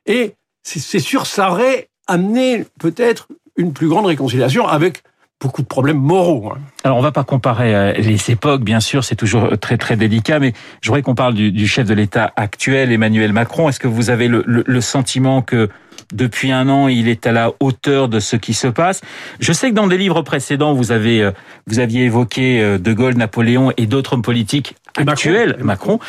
Et 0.08 0.34
c'est 0.64 1.00
sûr, 1.00 1.28
ça 1.28 1.52
aurait 1.52 1.90
amené 2.08 2.66
peut-être 2.80 3.28
une 3.56 3.72
plus 3.72 3.88
grande 3.88 4.08
réconciliation 4.08 4.68
avec 4.68 5.04
beaucoup 5.40 5.62
de 5.62 5.68
problèmes 5.68 6.00
moraux. 6.00 6.52
Hein. 6.54 6.60
Alors 6.84 6.98
on 6.98 7.02
va 7.02 7.12
pas 7.12 7.24
comparer 7.24 7.76
euh, 7.76 7.94
les 7.94 8.32
époques, 8.32 8.64
bien 8.64 8.80
sûr, 8.80 9.04
c'est 9.04 9.16
toujours 9.16 9.58
très 9.60 9.78
très 9.78 9.96
délicat, 9.96 10.40
mais 10.40 10.54
je 10.82 10.90
voudrais 10.90 11.02
qu'on 11.02 11.16
parle 11.16 11.34
du, 11.36 11.68
chef 11.68 11.86
de 11.86 11.94
l'État 11.94 12.32
actuel, 12.36 12.92
Emmanuel 12.92 13.34
Macron. 13.34 13.70
Est-ce 13.70 13.80
que 13.80 13.88
vous 13.88 14.10
avez 14.10 14.28
le, 14.28 14.82
sentiment 14.82 15.42
que 15.42 15.70
depuis 16.14 16.52
un 16.52 16.70
an, 16.70 16.88
il 16.88 17.08
est 17.08 17.28
à 17.28 17.32
la 17.32 17.52
hauteur 17.60 18.10
de 18.10 18.20
ce 18.20 18.36
qui 18.36 18.54
se 18.54 18.68
passe? 18.68 19.02
Je 19.40 19.54
sais 19.54 19.70
que 19.70 19.76
dans 19.76 19.88
des 19.88 19.98
livres 19.98 20.22
précédents, 20.22 20.74
vous 20.74 20.92
avez 20.92 21.22
euh, 21.22 21.32
vous 21.68 21.80
aviez 21.80 22.06
évoqué 22.06 22.62
euh, 22.62 22.78
De 22.78 22.94
Gaulle, 22.94 23.16
Napoléon 23.16 23.72
et 23.78 23.86
d'autres 23.86 24.14
hommes 24.14 24.22
politiques 24.22 24.76
actuels, 24.96 25.58
Macron. 25.62 26.00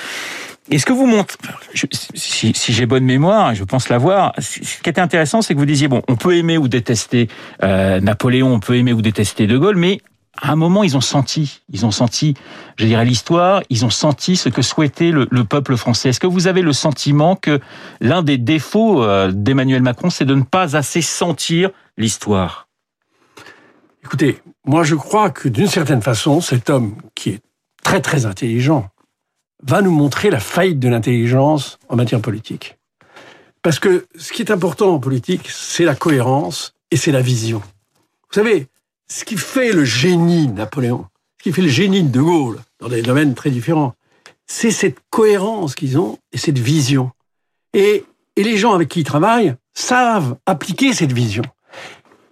Est-ce 0.71 0.85
que 0.85 0.93
vous 0.93 1.07
montrez, 1.07 1.39
si, 1.75 2.53
j'ai 2.55 2.87
bonne 2.87 3.05
mémoire, 3.05 3.55
je 3.55 3.65
pense 3.65 3.89
l'avoir, 3.89 4.35
ce 4.39 4.83
qui 4.83 4.91
était 4.91 5.01
intéressant, 5.01 5.41
c'est 5.41 5.55
que 5.55 5.59
vous 5.59 5.67
disiez, 5.67 5.89
bon, 5.89 6.03
on 6.09 6.17
peut 6.17 6.37
aimer 6.37 6.59
ou 6.59 6.69
détester 6.69 7.29
euh, 7.63 8.01
Napoléon, 8.01 8.53
on 8.53 8.61
peut 8.61 8.77
aimer 8.77 8.93
ou 8.93 9.01
détester 9.01 9.47
De 9.47 9.57
Gaulle, 9.57 9.77
mais 9.77 10.01
à 10.37 10.53
un 10.53 10.57
moment, 10.57 10.85
ils 10.85 10.97
ont 10.97 11.01
senti, 11.01 11.63
ils 11.73 11.87
ont 11.87 11.91
senti, 11.91 12.35
je 12.77 12.85
dirais, 12.85 13.05
l'histoire, 13.07 13.63
ils 13.71 13.85
ont 13.87 13.91
senti 13.91 14.37
ce 14.37 14.51
que 14.51 14.61
souhaitait 14.61 15.11
le, 15.11 15.27
peuple 15.45 15.77
français. 15.77 16.11
Est-ce 16.11 16.21
que 16.21 16.27
vous 16.27 16.47
avez 16.47 16.63
le 16.63 16.75
sentiment 16.75 17.35
que 17.35 17.61
l'un 18.01 18.23
des 18.23 18.39
défauts 18.39 19.03
euh, 19.03 19.33
d'Emmanuel 19.33 19.83
Macron, 19.83 20.11
c'est 20.11 20.27
de 20.27 20.35
ne 20.35 20.43
pas 20.43 20.77
assez 20.77 21.01
sentir 21.01 21.71
l'histoire? 21.97 22.69
Écoutez, 24.05 24.41
moi 24.65 24.85
je 24.85 24.95
crois 24.95 25.31
que 25.31 25.49
d'une 25.49 25.67
certaine 25.67 26.03
façon, 26.03 26.41
cet 26.41 26.71
homme 26.71 26.97
qui 27.15 27.31
est 27.31 27.41
très 27.83 28.01
très 28.01 28.27
intelligent 28.27 28.89
va 29.63 29.83
nous 29.83 29.91
montrer 29.91 30.31
la 30.31 30.41
faillite 30.41 30.79
de 30.79 30.89
l'intelligence 30.89 31.79
en 31.89 31.97
matière 31.97 32.21
politique. 32.21 32.79
Parce 33.63 33.79
que 33.79 34.07
ce 34.17 34.33
qui 34.33 34.43
est 34.43 34.51
important 34.51 34.95
en 34.95 34.99
politique, 34.99 35.49
c'est 35.49 35.85
la 35.85 35.95
cohérence 35.95 36.75
et 36.91 36.97
c'est 36.97 37.13
la 37.13 37.21
vision. 37.21 37.59
Vous 37.59 38.35
savez, 38.35 38.69
ce 39.09 39.25
qui 39.25 39.37
fait 39.37 39.73
le 39.73 39.85
génie 39.85 40.47
de 40.49 40.53
Napoléon, 40.53 41.07
ce 41.39 41.43
qui 41.45 41.53
fait 41.53 41.63
le 41.63 41.69
génie 41.69 42.03
de 42.03 42.11
De 42.11 42.21
Gaulle, 42.21 42.61
dans 42.79 42.89
des 42.89 43.03
domaines 43.03 43.35
très 43.35 43.51
différents, 43.51 43.95
c'est 44.47 44.71
cette 44.71 44.99
cohérence 45.11 45.75
qu'ils 45.75 45.99
ont 45.99 46.19
et 46.33 46.39
cette 46.39 46.59
vision. 46.59 47.11
Et, 47.75 48.05
et, 48.37 48.43
les 48.43 48.57
gens 48.57 48.73
avec 48.73 48.89
qui 48.89 49.01
ils 49.01 49.05
travaillent 49.05 49.55
savent 49.75 50.37
appliquer 50.47 50.95
cette 50.95 51.13
vision. 51.13 51.43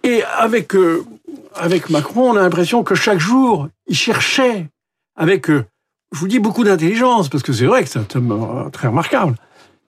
Et 0.03 0.23
avec, 0.23 0.75
euh, 0.75 1.05
avec 1.53 1.89
Macron, 1.89 2.31
on 2.31 2.37
a 2.37 2.41
l'impression 2.41 2.83
que 2.83 2.95
chaque 2.95 3.19
jour, 3.19 3.67
il 3.87 3.95
cherchait, 3.95 4.67
avec, 5.15 5.49
euh, 5.49 5.65
je 6.11 6.19
vous 6.19 6.27
dis, 6.27 6.39
beaucoup 6.39 6.63
d'intelligence, 6.63 7.29
parce 7.29 7.43
que 7.43 7.53
c'est 7.53 7.65
vrai 7.65 7.83
que 7.83 7.89
c'est 7.89 7.99
un 7.99 8.19
homme 8.19 8.31
euh, 8.31 8.69
très 8.69 8.87
remarquable, 8.87 9.35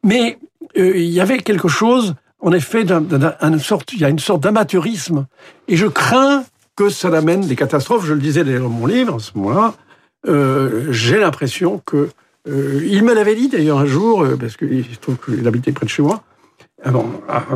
mais 0.04 0.38
il 0.76 1.10
y 1.10 1.20
avait 1.20 1.40
quelque 1.40 1.68
chose, 1.68 2.16
en 2.40 2.52
effet, 2.52 2.84
d'un, 2.84 3.60
sorte, 3.60 3.94
il 3.94 4.00
y 4.00 4.06
a 4.06 4.10
une 4.10 4.20
sorte 4.20 4.42
d'amateurisme. 4.42 5.26
Et 5.68 5.76
je 5.76 5.88
crains 5.88 6.44
que 6.76 6.90
ça 6.90 7.10
l'amène 7.10 7.42
des 7.42 7.56
catastrophes. 7.56 8.06
Je 8.06 8.14
le 8.14 8.22
disais 8.22 8.44
dans 8.44 8.70
mon 8.70 8.86
livre, 8.86 9.16
à 9.16 9.20
ce 9.20 9.32
moment-là, 9.36 9.74
euh, 10.28 10.88
j'ai 10.92 11.20
l'impression 11.20 11.82
que... 11.86 12.10
Euh, 12.48 12.82
il 12.86 13.04
me 13.04 13.14
l'avait 13.14 13.36
dit 13.36 13.50
d'ailleurs 13.50 13.80
un 13.80 13.86
jour, 13.86 14.24
euh, 14.24 14.38
parce 14.38 14.56
qu'il 14.56 14.86
se 14.86 15.00
trouve 15.00 15.18
qu'il 15.18 15.46
habitait 15.46 15.74
près 15.74 15.86
de 15.86 15.90
chez 15.90 16.02
moi, 16.02 16.24
avant, 16.82 17.06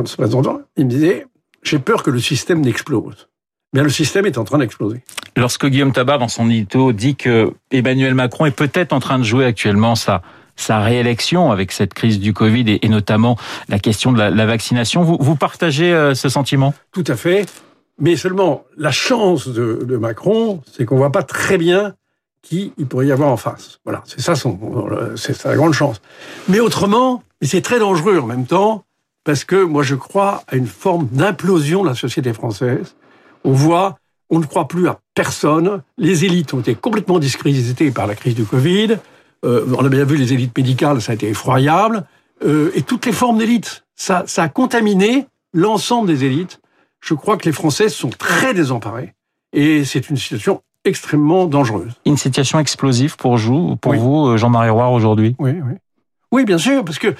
de 0.02 0.06
se 0.06 0.16
présenter, 0.16 0.50
il 0.76 0.84
me 0.84 0.90
disait, 0.90 1.26
j'ai 1.62 1.78
peur 1.78 2.02
que 2.02 2.10
le 2.10 2.20
système 2.20 2.60
n'explose. 2.60 3.28
Bien, 3.74 3.82
le 3.82 3.90
système 3.90 4.24
est 4.24 4.38
en 4.38 4.44
train 4.44 4.58
d'exploser. 4.58 5.02
Lorsque 5.36 5.66
Guillaume 5.66 5.92
Tabar, 5.92 6.18
dans 6.18 6.28
son 6.28 6.48
édito, 6.48 6.92
dit 6.92 7.16
que 7.16 7.52
Emmanuel 7.72 8.14
Macron 8.14 8.46
est 8.46 8.52
peut-être 8.52 8.92
en 8.92 9.00
train 9.00 9.18
de 9.18 9.24
jouer 9.24 9.44
actuellement 9.44 9.96
sa, 9.96 10.22
sa 10.54 10.78
réélection 10.78 11.50
avec 11.50 11.72
cette 11.72 11.92
crise 11.92 12.20
du 12.20 12.32
Covid 12.32 12.78
et, 12.80 12.88
notamment 12.88 13.36
la 13.68 13.80
question 13.80 14.12
de 14.12 14.18
la, 14.18 14.46
vaccination, 14.46 15.02
vous, 15.02 15.18
vous 15.20 15.34
partagez 15.34 16.12
ce 16.14 16.28
sentiment? 16.28 16.72
Tout 16.92 17.04
à 17.08 17.16
fait. 17.16 17.46
Mais 17.98 18.16
seulement, 18.16 18.64
la 18.76 18.90
chance 18.90 19.48
de, 19.48 19.96
Macron, 19.96 20.62
c'est 20.72 20.84
qu'on 20.84 20.96
voit 20.96 21.12
pas 21.12 21.22
très 21.22 21.58
bien 21.58 21.94
qui 22.42 22.72
il 22.76 22.86
pourrait 22.86 23.06
y 23.06 23.12
avoir 23.12 23.30
en 23.30 23.36
face. 23.36 23.80
Voilà, 23.84 24.02
c'est 24.06 24.20
ça 24.20 24.36
son, 24.36 24.58
c'est 25.16 25.34
sa 25.34 25.56
grande 25.56 25.72
chance. 25.72 26.00
Mais 26.48 26.60
autrement, 26.60 27.22
et 27.40 27.46
c'est 27.46 27.62
très 27.62 27.78
dangereux 27.78 28.18
en 28.18 28.26
même 28.26 28.46
temps, 28.46 28.84
parce 29.24 29.44
que 29.44 29.56
moi 29.56 29.82
je 29.82 29.94
crois 29.94 30.44
à 30.48 30.56
une 30.56 30.66
forme 30.66 31.08
d'implosion 31.10 31.82
de 31.82 31.88
la 31.88 31.94
société 31.94 32.32
française. 32.32 32.94
On 33.44 33.52
voit, 33.52 33.98
on 34.30 34.38
ne 34.38 34.44
croit 34.44 34.68
plus 34.68 34.88
à 34.88 34.98
personne. 35.14 35.82
Les 35.98 36.24
élites 36.24 36.54
ont 36.54 36.60
été 36.60 36.74
complètement 36.74 37.18
discréditées 37.18 37.90
par 37.90 38.06
la 38.06 38.14
crise 38.14 38.34
du 38.34 38.44
Covid. 38.44 38.96
Euh, 39.44 39.66
on 39.78 39.84
a 39.84 39.88
bien 39.88 40.04
vu 40.04 40.16
les 40.16 40.32
élites 40.32 40.56
médicales, 40.56 41.00
ça 41.02 41.12
a 41.12 41.14
été 41.14 41.28
effroyable. 41.28 42.04
Euh, 42.44 42.70
et 42.74 42.82
toutes 42.82 43.06
les 43.06 43.12
formes 43.12 43.38
d'élites, 43.38 43.84
ça, 43.94 44.24
ça 44.26 44.44
a 44.44 44.48
contaminé 44.48 45.26
l'ensemble 45.52 46.08
des 46.08 46.24
élites 46.24 46.60
je 47.04 47.14
crois 47.14 47.36
que 47.36 47.44
les 47.44 47.52
Français 47.52 47.88
sont 47.88 48.08
très 48.08 48.54
désemparés. 48.54 49.14
Et 49.52 49.84
c'est 49.84 50.08
une 50.08 50.16
situation 50.16 50.62
extrêmement 50.84 51.46
dangereuse. 51.46 51.92
Une 52.06 52.16
situation 52.16 52.58
explosive 52.58 53.16
pour 53.16 53.36
vous, 53.36 53.76
pour 53.76 53.94
vous 53.94 54.26
euh, 54.28 54.36
Jean-Marie 54.36 54.70
Roy, 54.70 54.88
aujourd'hui? 54.88 55.36
Oui, 55.38 55.52
oui. 55.52 55.74
Oui, 56.32 56.44
bien 56.44 56.58
sûr, 56.58 56.84
parce 56.84 56.98
que 56.98 57.14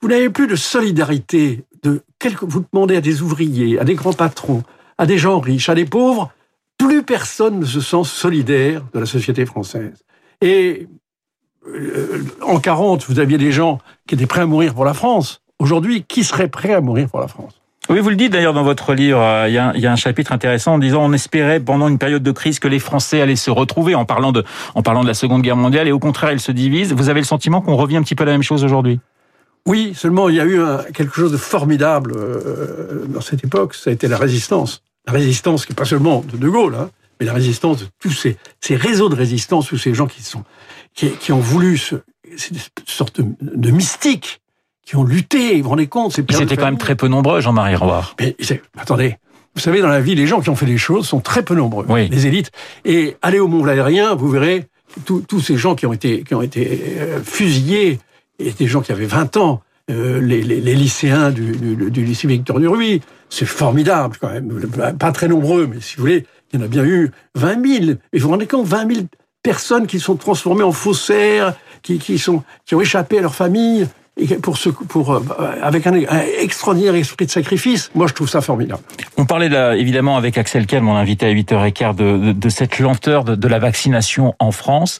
vous 0.00 0.08
n'avez 0.08 0.30
plus 0.30 0.46
de 0.46 0.56
solidarité. 0.56 1.64
De 1.82 2.02
quelque, 2.18 2.44
vous 2.44 2.64
demandez 2.72 2.96
à 2.96 3.00
des 3.00 3.22
ouvriers, 3.22 3.78
à 3.78 3.84
des 3.84 3.94
grands 3.94 4.12
patrons, 4.12 4.62
à 4.98 5.06
des 5.06 5.18
gens 5.18 5.40
riches, 5.40 5.68
à 5.68 5.74
des 5.74 5.84
pauvres, 5.84 6.30
plus 6.78 7.02
personne 7.02 7.60
ne 7.60 7.64
se 7.64 7.80
sent 7.80 8.04
solidaire 8.04 8.82
de 8.92 9.00
la 9.00 9.06
société 9.06 9.46
française. 9.46 10.04
Et 10.40 10.88
euh, 11.68 12.24
en 12.42 12.58
40, 12.58 13.04
vous 13.08 13.18
aviez 13.20 13.38
des 13.38 13.52
gens 13.52 13.78
qui 14.06 14.14
étaient 14.14 14.26
prêts 14.26 14.40
à 14.42 14.46
mourir 14.46 14.74
pour 14.74 14.84
la 14.84 14.94
France. 14.94 15.42
Aujourd'hui, 15.58 16.04
qui 16.06 16.24
serait 16.24 16.48
prêt 16.48 16.72
à 16.72 16.80
mourir 16.80 17.08
pour 17.08 17.20
la 17.20 17.28
France? 17.28 17.60
Oui, 17.88 17.98
vous 17.98 18.10
le 18.10 18.16
dites 18.16 18.32
d'ailleurs 18.32 18.52
dans 18.52 18.62
votre 18.62 18.94
livre, 18.94 19.20
euh, 19.20 19.48
il 19.48 19.54
y, 19.54 19.58
a, 19.58 19.76
y, 19.76 19.86
a, 19.86 19.92
un 19.92 19.96
chapitre 19.96 20.32
intéressant 20.32 20.74
en 20.74 20.78
disant 20.78 21.04
on 21.04 21.12
espérait 21.12 21.58
pendant 21.58 21.88
une 21.88 21.98
période 21.98 22.22
de 22.22 22.30
crise 22.30 22.60
que 22.60 22.68
les 22.68 22.78
Français 22.78 23.20
allaient 23.20 23.34
se 23.34 23.50
retrouver 23.50 23.96
en 23.96 24.04
parlant 24.04 24.30
de, 24.30 24.44
en 24.76 24.82
parlant 24.82 25.02
de 25.02 25.08
la 25.08 25.14
Seconde 25.14 25.42
Guerre 25.42 25.56
mondiale 25.56 25.88
et 25.88 25.92
au 25.92 25.98
contraire 25.98 26.32
ils 26.32 26.40
se 26.40 26.52
divisent. 26.52 26.92
Vous 26.92 27.08
avez 27.08 27.20
le 27.20 27.26
sentiment 27.26 27.60
qu'on 27.60 27.76
revient 27.76 27.96
un 27.96 28.02
petit 28.02 28.14
peu 28.14 28.22
à 28.22 28.26
la 28.26 28.32
même 28.32 28.42
chose 28.42 28.64
aujourd'hui? 28.64 29.00
Oui, 29.66 29.92
seulement 29.94 30.28
il 30.28 30.36
y 30.36 30.40
a 30.40 30.46
eu 30.46 30.60
quelque 30.92 31.14
chose 31.14 31.32
de 31.32 31.36
formidable 31.36 32.12
euh, 32.16 33.06
dans 33.06 33.20
cette 33.20 33.44
époque, 33.44 33.74
ça 33.74 33.90
a 33.90 33.92
été 33.92 34.08
la 34.08 34.18
résistance. 34.18 34.82
La 35.06 35.12
résistance 35.12 35.66
qui 35.66 35.72
n'est 35.72 35.76
pas 35.76 35.84
seulement 35.84 36.24
de 36.32 36.36
De 36.36 36.48
Gaulle, 36.48 36.74
hein, 36.74 36.90
mais 37.20 37.26
la 37.26 37.32
résistance 37.32 37.78
de 37.78 37.86
tous 38.00 38.10
ces, 38.10 38.36
ces 38.60 38.76
réseaux 38.76 39.08
de 39.08 39.14
résistance, 39.14 39.68
tous 39.68 39.78
ces 39.78 39.94
gens 39.94 40.06
qui, 40.06 40.22
sont, 40.22 40.44
qui, 40.94 41.10
qui 41.10 41.32
ont 41.32 41.40
voulu 41.40 41.78
ce, 41.78 41.96
cette 42.36 42.70
sorte 42.86 43.20
de, 43.20 43.26
de 43.40 43.70
mystique 43.70 44.40
qui 44.84 44.96
ont 44.96 45.04
lutté, 45.04 45.56
vous 45.56 45.64
vous 45.64 45.68
rendez 45.70 45.86
compte 45.86 46.16
Ils 46.18 46.42
étaient 46.42 46.56
quand 46.56 46.64
même 46.64 46.78
très 46.78 46.96
peu 46.96 47.08
nombreux, 47.08 47.40
Jean-Marie 47.40 47.76
Roy. 47.76 48.04
Mais 48.18 48.36
attendez, 48.76 49.16
vous 49.54 49.60
savez, 49.60 49.80
dans 49.80 49.88
la 49.88 50.00
vie, 50.00 50.14
les 50.14 50.26
gens 50.26 50.40
qui 50.40 50.50
ont 50.50 50.56
fait 50.56 50.66
des 50.66 50.78
choses 50.78 51.06
sont 51.06 51.20
très 51.20 51.42
peu 51.42 51.54
nombreux, 51.54 51.84
oui. 51.88 52.08
les 52.08 52.26
élites. 52.26 52.50
Et 52.84 53.16
allez 53.22 53.38
au 53.38 53.48
Mont 53.48 53.62
Valérien, 53.62 54.14
vous 54.14 54.28
verrez 54.28 54.66
tous 55.04 55.40
ces 55.40 55.56
gens 55.56 55.74
qui 55.74 55.86
ont 55.86 55.92
été, 55.92 56.22
qui 56.22 56.34
ont 56.34 56.42
été 56.42 56.96
euh, 56.98 57.22
fusillés, 57.22 57.98
et 58.38 58.50
des 58.50 58.66
gens 58.66 58.80
qui 58.80 58.92
avaient 58.92 59.06
20 59.06 59.36
ans, 59.36 59.62
euh, 59.90 60.20
les, 60.20 60.42
lycéens 60.42 61.30
du, 61.30 61.52
lycée 61.52 62.28
Victor 62.28 62.60
Duruy, 62.60 63.00
c'est 63.28 63.46
formidable 63.46 64.16
quand 64.20 64.30
même. 64.30 64.50
Pas 64.98 65.12
très 65.12 65.28
nombreux, 65.28 65.66
mais 65.66 65.80
si 65.80 65.96
vous 65.96 66.02
voulez, 66.02 66.26
il 66.52 66.60
y 66.60 66.62
en 66.62 66.66
a 66.66 66.68
bien 66.68 66.84
eu 66.84 67.10
20 67.34 67.66
000. 67.66 67.90
Et 68.12 68.18
vous 68.18 68.24
vous 68.24 68.28
rendez 68.30 68.46
compte, 68.46 68.66
20 68.66 68.94
000 68.94 69.06
personnes 69.42 69.86
qui 69.86 69.98
sont 69.98 70.16
transformées 70.16 70.62
en 70.62 70.72
faussaires, 70.72 71.54
qui, 71.82 71.98
qui, 71.98 72.18
sont, 72.18 72.42
qui 72.64 72.74
ont 72.74 72.80
échappé 72.80 73.18
à 73.18 73.22
leur 73.22 73.34
famille, 73.34 73.88
pour 74.42 74.58
ce, 74.58 74.68
pour, 74.68 75.12
euh, 75.12 75.20
avec 75.62 75.86
un, 75.86 75.94
extraordinaire 75.94 76.94
esprit 76.94 77.26
de 77.26 77.30
sacrifice, 77.30 77.90
moi 77.94 78.06
je 78.06 78.12
trouve 78.12 78.28
ça 78.28 78.40
formidable. 78.40 78.82
On 79.16 79.24
parlait 79.24 79.50
évidemment 79.78 80.16
avec 80.16 80.36
Axel 80.36 80.66
Kell, 80.66 80.82
mon 80.82 80.96
invité 80.96 81.26
à 81.26 81.32
8h15, 81.32 81.94
de, 81.96 82.32
de, 82.32 82.48
cette 82.50 82.78
lenteur 82.78 83.24
de, 83.24 83.48
la 83.48 83.58
vaccination 83.58 84.34
en 84.38 84.52
France. 84.52 84.98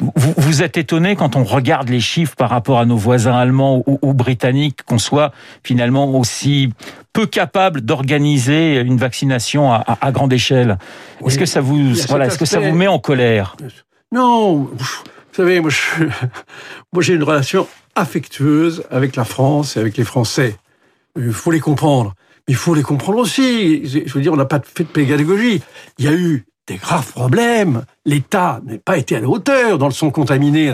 Vous, 0.00 0.34
vous, 0.36 0.62
êtes 0.62 0.78
étonné 0.78 1.14
quand 1.14 1.36
on 1.36 1.44
regarde 1.44 1.88
les 1.88 2.00
chiffres 2.00 2.34
par 2.34 2.50
rapport 2.50 2.78
à 2.78 2.86
nos 2.86 2.96
voisins 2.96 3.36
allemands 3.36 3.82
ou, 3.86 3.98
ou 4.02 4.14
britanniques 4.14 4.82
qu'on 4.84 4.98
soit 4.98 5.32
finalement 5.62 6.10
aussi 6.18 6.70
peu 7.12 7.26
capable 7.26 7.82
d'organiser 7.82 8.80
une 8.80 8.96
vaccination 8.96 9.72
à, 9.72 9.76
à, 9.76 10.06
à 10.06 10.12
grande 10.12 10.32
échelle. 10.32 10.78
Est-ce 11.26 11.38
que 11.38 11.46
ça 11.46 11.60
vous 11.60 11.94
voilà, 12.08 12.26
est-ce 12.26 12.38
que 12.38 12.44
ça 12.44 12.60
vous 12.60 12.74
met 12.74 12.86
en 12.86 12.98
colère? 12.98 13.56
Non, 14.12 14.54
vous 14.56 14.86
savez, 15.32 15.60
moi, 15.60 15.70
je, 15.70 16.04
moi 16.92 17.02
j'ai 17.02 17.14
une 17.14 17.22
relation 17.22 17.68
affectueuse 17.94 18.84
avec 18.90 19.16
la 19.16 19.24
France 19.24 19.76
et 19.76 19.80
avec 19.80 19.96
les 19.96 20.04
Français. 20.04 20.56
Il 21.16 21.32
faut 21.32 21.50
les 21.50 21.60
comprendre. 21.60 22.14
Mais 22.48 22.54
il 22.54 22.56
faut 22.56 22.74
les 22.74 22.82
comprendre 22.82 23.18
aussi. 23.18 23.86
Je 23.86 24.12
veux 24.12 24.20
dire, 24.20 24.32
on 24.32 24.36
n'a 24.36 24.44
pas 24.44 24.60
fait 24.60 24.84
de 24.84 24.88
pédagogie. 24.88 25.62
Il 25.98 26.04
y 26.04 26.08
a 26.08 26.12
eu 26.12 26.44
des 26.70 26.76
graves 26.76 27.10
problèmes. 27.10 27.84
L'État 28.06 28.60
n'a 28.64 28.78
pas 28.78 28.96
été 28.96 29.16
à 29.16 29.20
la 29.20 29.28
hauteur 29.28 29.76
dans 29.76 29.86
le 29.86 29.92
son 29.92 30.10
contaminé. 30.10 30.72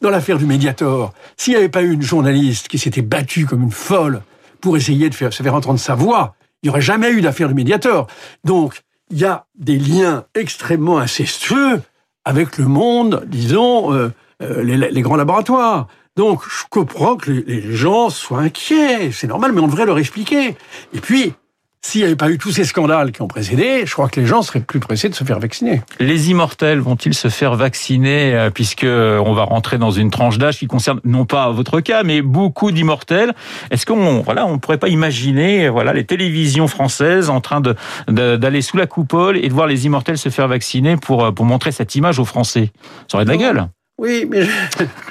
Dans 0.00 0.10
l'affaire 0.10 0.38
du 0.38 0.44
Mediator, 0.44 1.12
s'il 1.36 1.52
n'y 1.52 1.58
avait 1.58 1.68
pas 1.68 1.82
eu 1.82 1.92
une 1.92 2.02
journaliste 2.02 2.66
qui 2.66 2.78
s'était 2.78 3.02
battue 3.02 3.46
comme 3.46 3.62
une 3.62 3.70
folle 3.70 4.22
pour 4.60 4.76
essayer 4.76 5.08
de 5.08 5.14
faire, 5.14 5.32
se 5.32 5.42
faire 5.42 5.54
entendre 5.54 5.78
sa 5.78 5.94
voix, 5.94 6.34
il 6.62 6.66
n'y 6.66 6.70
aurait 6.70 6.80
jamais 6.80 7.10
eu 7.10 7.20
d'affaire 7.20 7.46
du 7.46 7.54
Mediator. 7.54 8.08
Donc, 8.44 8.82
il 9.10 9.18
y 9.18 9.24
a 9.24 9.46
des 9.56 9.78
liens 9.78 10.24
extrêmement 10.34 10.98
incestueux 10.98 11.80
avec 12.24 12.58
le 12.58 12.66
monde, 12.66 13.24
disons, 13.26 13.94
euh, 13.94 14.12
euh, 14.42 14.62
les, 14.62 15.02
grands 15.02 15.16
laboratoires. 15.16 15.86
Donc, 16.16 16.42
je 16.44 16.64
comprends 16.68 17.16
que 17.16 17.30
les, 17.30 17.72
gens 17.76 18.10
soient 18.10 18.40
inquiets, 18.40 19.12
c'est 19.12 19.28
normal, 19.28 19.52
mais 19.52 19.60
on 19.60 19.68
devrait 19.68 19.86
leur 19.86 19.98
expliquer. 19.98 20.56
Et 20.92 21.00
puis, 21.00 21.34
s'il 21.82 22.02
n'y 22.02 22.06
avait 22.06 22.16
pas 22.16 22.30
eu 22.30 22.38
tous 22.38 22.52
ces 22.52 22.64
scandales 22.64 23.10
qui 23.10 23.22
ont 23.22 23.28
précédé, 23.28 23.84
je 23.86 23.92
crois 23.92 24.08
que 24.08 24.20
les 24.20 24.26
gens 24.26 24.42
seraient 24.42 24.60
plus 24.60 24.80
pressés 24.80 25.08
de 25.08 25.14
se 25.14 25.24
faire 25.24 25.40
vacciner. 25.40 25.80
Les 25.98 26.30
immortels 26.30 26.78
vont-ils 26.78 27.14
se 27.14 27.28
faire 27.28 27.54
vacciner 27.54 28.34
euh, 28.34 28.50
puisque 28.50 28.84
on 28.84 29.32
va 29.32 29.44
rentrer 29.44 29.78
dans 29.78 29.90
une 29.90 30.10
tranche 30.10 30.38
d'âge 30.38 30.58
qui 30.58 30.66
concerne 30.66 31.00
non 31.04 31.24
pas 31.24 31.50
votre 31.50 31.80
cas, 31.80 32.02
mais 32.02 32.22
beaucoup 32.22 32.70
d'immortels? 32.70 33.32
Est-ce 33.70 33.86
qu'on 33.86 34.20
voilà, 34.20 34.46
on 34.46 34.58
pourrait 34.58 34.78
pas 34.78 34.88
imaginer 34.88 35.68
voilà 35.68 35.92
les 35.92 36.04
télévisions 36.04 36.68
françaises 36.68 37.30
en 37.30 37.40
train 37.40 37.60
de 37.60 37.74
d'aller 38.08 38.62
sous 38.62 38.76
la 38.76 38.86
coupole 38.86 39.38
et 39.38 39.48
de 39.48 39.54
voir 39.54 39.66
les 39.66 39.86
immortels 39.86 40.18
se 40.18 40.28
faire 40.28 40.48
vacciner 40.48 40.96
pour 40.96 41.24
euh, 41.24 41.32
pour 41.32 41.46
montrer 41.46 41.72
cette 41.72 41.94
image 41.94 42.18
aux 42.18 42.24
Français? 42.24 42.72
Ça 43.08 43.16
aurait 43.16 43.24
de 43.24 43.30
la 43.30 43.36
gueule. 43.36 43.66
Oui, 43.98 44.26
mais 44.28 44.46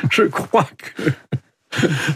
je, 0.10 0.24
crois 0.24 0.68
que 0.78 1.12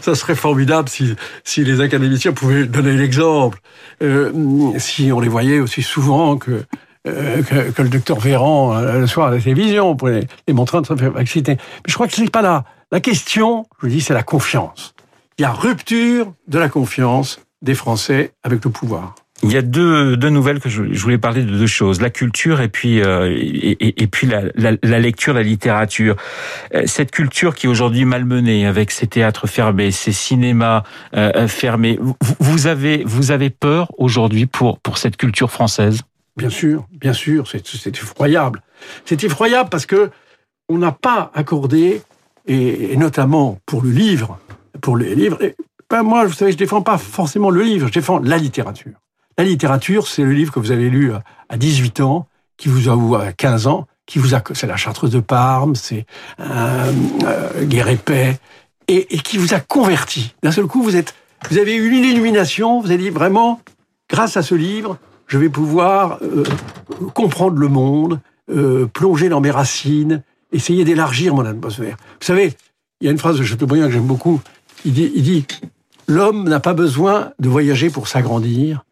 ça 0.02 0.14
serait 0.14 0.34
formidable 0.34 0.88
si, 0.88 1.14
si 1.44 1.64
les 1.64 1.80
académiciens 1.80 2.32
pouvaient 2.32 2.66
donner 2.66 2.92
l'exemple. 2.92 3.58
Euh, 4.02 4.32
si 4.78 5.12
on 5.12 5.20
les 5.20 5.28
voyait 5.28 5.60
aussi 5.60 5.82
souvent 5.82 6.36
que 6.36 6.64
euh, 7.06 7.42
que, 7.42 7.82
le 7.82 7.90
docteur 7.90 8.18
Véran 8.18 8.74
euh, 8.74 9.00
le 9.00 9.06
soir 9.06 9.28
à 9.28 9.30
la 9.32 9.38
télévision 9.38 9.94
pour 9.94 10.08
les, 10.08 10.26
les 10.48 10.54
montrer 10.54 10.78
en 10.78 10.82
train 10.82 10.94
de 10.94 11.00
faire 11.00 11.12
vacciner. 11.12 11.56
Mais 11.56 11.88
je 11.88 11.94
crois 11.94 12.08
que 12.08 12.14
c'est 12.14 12.30
pas 12.30 12.40
là. 12.40 12.64
La 12.90 13.00
question, 13.00 13.66
je 13.78 13.86
vous 13.86 13.92
dis, 13.92 14.00
c'est 14.00 14.14
la 14.14 14.22
confiance. 14.22 14.94
Il 15.38 15.42
y 15.42 15.44
a 15.44 15.52
rupture 15.52 16.32
de 16.48 16.58
la 16.58 16.68
confiance 16.68 17.40
des 17.60 17.74
Français 17.74 18.32
avec 18.42 18.64
le 18.64 18.70
pouvoir. 18.70 19.14
Il 19.44 19.52
y 19.52 19.58
a 19.58 19.62
deux, 19.62 20.16
deux 20.16 20.30
nouvelles 20.30 20.58
que 20.58 20.70
je, 20.70 20.82
voulais 20.82 21.18
parler 21.18 21.42
de 21.42 21.50
deux 21.50 21.66
choses 21.66 22.00
la 22.00 22.08
culture 22.08 22.62
et 22.62 22.68
puis 22.68 23.02
euh, 23.02 23.30
et, 23.36 24.06
puis 24.06 24.26
la, 24.26 24.98
lecture, 24.98 25.34
la 25.34 25.42
littérature. 25.42 26.16
Euh, 26.74 26.84
cette 26.86 27.10
culture 27.10 27.54
qui 27.54 27.66
est 27.66 27.68
aujourd'hui 27.68 28.06
malmenée 28.06 28.66
avec 28.66 28.90
ses 28.90 29.06
théâtres 29.06 29.46
fermés, 29.46 29.90
ses 29.90 30.12
cinémas 30.12 30.82
euh, 31.14 31.46
fermés. 31.46 31.98
Vous, 32.40 32.66
avez 32.66 33.02
vous 33.04 33.32
avez 33.32 33.50
peur 33.50 33.92
aujourd'hui 33.98 34.46
pour 34.46 34.78
pour 34.78 34.96
cette 34.96 35.18
culture 35.18 35.50
française? 35.50 36.00
Bien 36.38 36.50
sûr, 36.50 36.86
bien 36.90 37.12
sûr, 37.12 37.46
c'est 37.46 37.86
effroyable. 37.86 38.62
C'est 39.04 39.24
effroyable 39.24 39.68
parce 39.68 39.84
que 39.84 40.10
on 40.70 40.78
n'a 40.78 40.92
pas 40.92 41.30
accordé 41.34 42.00
et, 42.46 42.96
notamment 42.96 43.58
pour 43.66 43.82
le 43.82 43.90
livre, 43.90 44.38
pour 44.80 44.96
les 44.96 45.14
livres. 45.14 45.38
Ben 45.90 46.02
moi, 46.02 46.24
vous 46.24 46.32
savez, 46.32 46.52
je 46.52 46.56
défends 46.56 46.80
pas 46.80 46.96
forcément 46.96 47.50
le 47.50 47.62
livre, 47.62 47.88
je 47.88 47.92
défends 47.92 48.20
la 48.20 48.38
littérature. 48.38 48.94
La 49.36 49.44
littérature, 49.44 50.06
c'est 50.06 50.22
le 50.22 50.32
livre 50.32 50.52
que 50.52 50.60
vous 50.60 50.70
avez 50.70 50.88
lu 50.88 51.12
à 51.48 51.56
18 51.56 52.00
ans, 52.00 52.26
qui 52.56 52.68
vous 52.68 52.88
a 52.88 53.26
à 53.26 53.32
15 53.32 53.66
ans, 53.66 53.86
qui 54.06 54.18
vous 54.18 54.34
a, 54.34 54.42
c'est 54.52 54.66
la 54.66 54.76
Chartreuse 54.76 55.10
de 55.10 55.20
Parme, 55.20 55.74
c'est 55.74 56.06
euh, 56.40 56.92
euh, 57.24 57.96
et, 58.86 59.14
et, 59.14 59.18
qui 59.18 59.38
vous 59.38 59.54
a 59.54 59.60
converti. 59.60 60.34
D'un 60.42 60.52
seul 60.52 60.66
coup, 60.66 60.82
vous 60.82 60.96
êtes, 60.96 61.14
vous 61.50 61.58
avez 61.58 61.74
eu 61.74 61.90
une 61.90 62.04
illumination. 62.04 62.80
Vous 62.80 62.90
avez 62.90 63.02
dit 63.02 63.10
vraiment, 63.10 63.60
grâce 64.10 64.36
à 64.36 64.42
ce 64.42 64.54
livre, 64.54 64.98
je 65.26 65.38
vais 65.38 65.48
pouvoir 65.48 66.18
euh, 66.22 66.44
comprendre 67.14 67.58
le 67.58 67.68
monde, 67.68 68.20
euh, 68.50 68.86
plonger 68.86 69.28
dans 69.28 69.40
mes 69.40 69.50
racines, 69.50 70.22
essayer 70.52 70.84
d'élargir 70.84 71.34
mon 71.34 71.44
atmosphère. 71.44 71.96
Vous 72.20 72.26
savez, 72.26 72.54
il 73.00 73.06
y 73.06 73.08
a 73.08 73.10
une 73.10 73.18
phrase 73.18 73.38
de 73.38 73.44
Chateaubriand 73.44 73.86
que 73.86 73.92
j'aime 73.92 74.06
beaucoup. 74.06 74.40
Il 74.84 74.92
dit, 74.92 75.10
il 75.14 75.22
dit, 75.22 75.46
l'homme 76.06 76.48
n'a 76.48 76.60
pas 76.60 76.74
besoin 76.74 77.32
de 77.38 77.48
voyager 77.48 77.90
pour 77.90 78.06
s'agrandir 78.06 78.84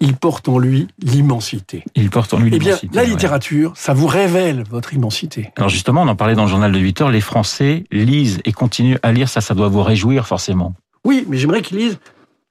il 0.00 0.16
porte 0.16 0.48
en 0.48 0.58
lui 0.58 0.88
l'immensité. 1.02 1.84
Il 1.94 2.10
porte 2.10 2.34
en 2.34 2.38
lui 2.38 2.50
l'immensité. 2.50 2.80
Eh 2.84 2.88
bien, 2.88 3.02
la 3.02 3.08
littérature, 3.08 3.70
ouais. 3.70 3.76
ça 3.76 3.92
vous 3.92 4.06
révèle 4.06 4.64
votre 4.70 4.94
immensité. 4.94 5.50
Alors 5.56 5.68
justement, 5.68 6.02
on 6.02 6.08
en 6.08 6.16
parlait 6.16 6.34
dans 6.34 6.44
le 6.44 6.50
journal 6.50 6.72
de 6.72 6.78
8 6.78 7.00
heures, 7.02 7.10
les 7.10 7.20
Français 7.20 7.84
lisent 7.92 8.40
et 8.44 8.52
continuent 8.52 8.98
à 9.02 9.12
lire, 9.12 9.28
ça, 9.28 9.40
ça 9.40 9.54
doit 9.54 9.68
vous 9.68 9.82
réjouir 9.82 10.26
forcément. 10.26 10.74
Oui, 11.04 11.24
mais 11.28 11.36
j'aimerais 11.36 11.62
qu'ils 11.62 11.78
lisent 11.78 11.98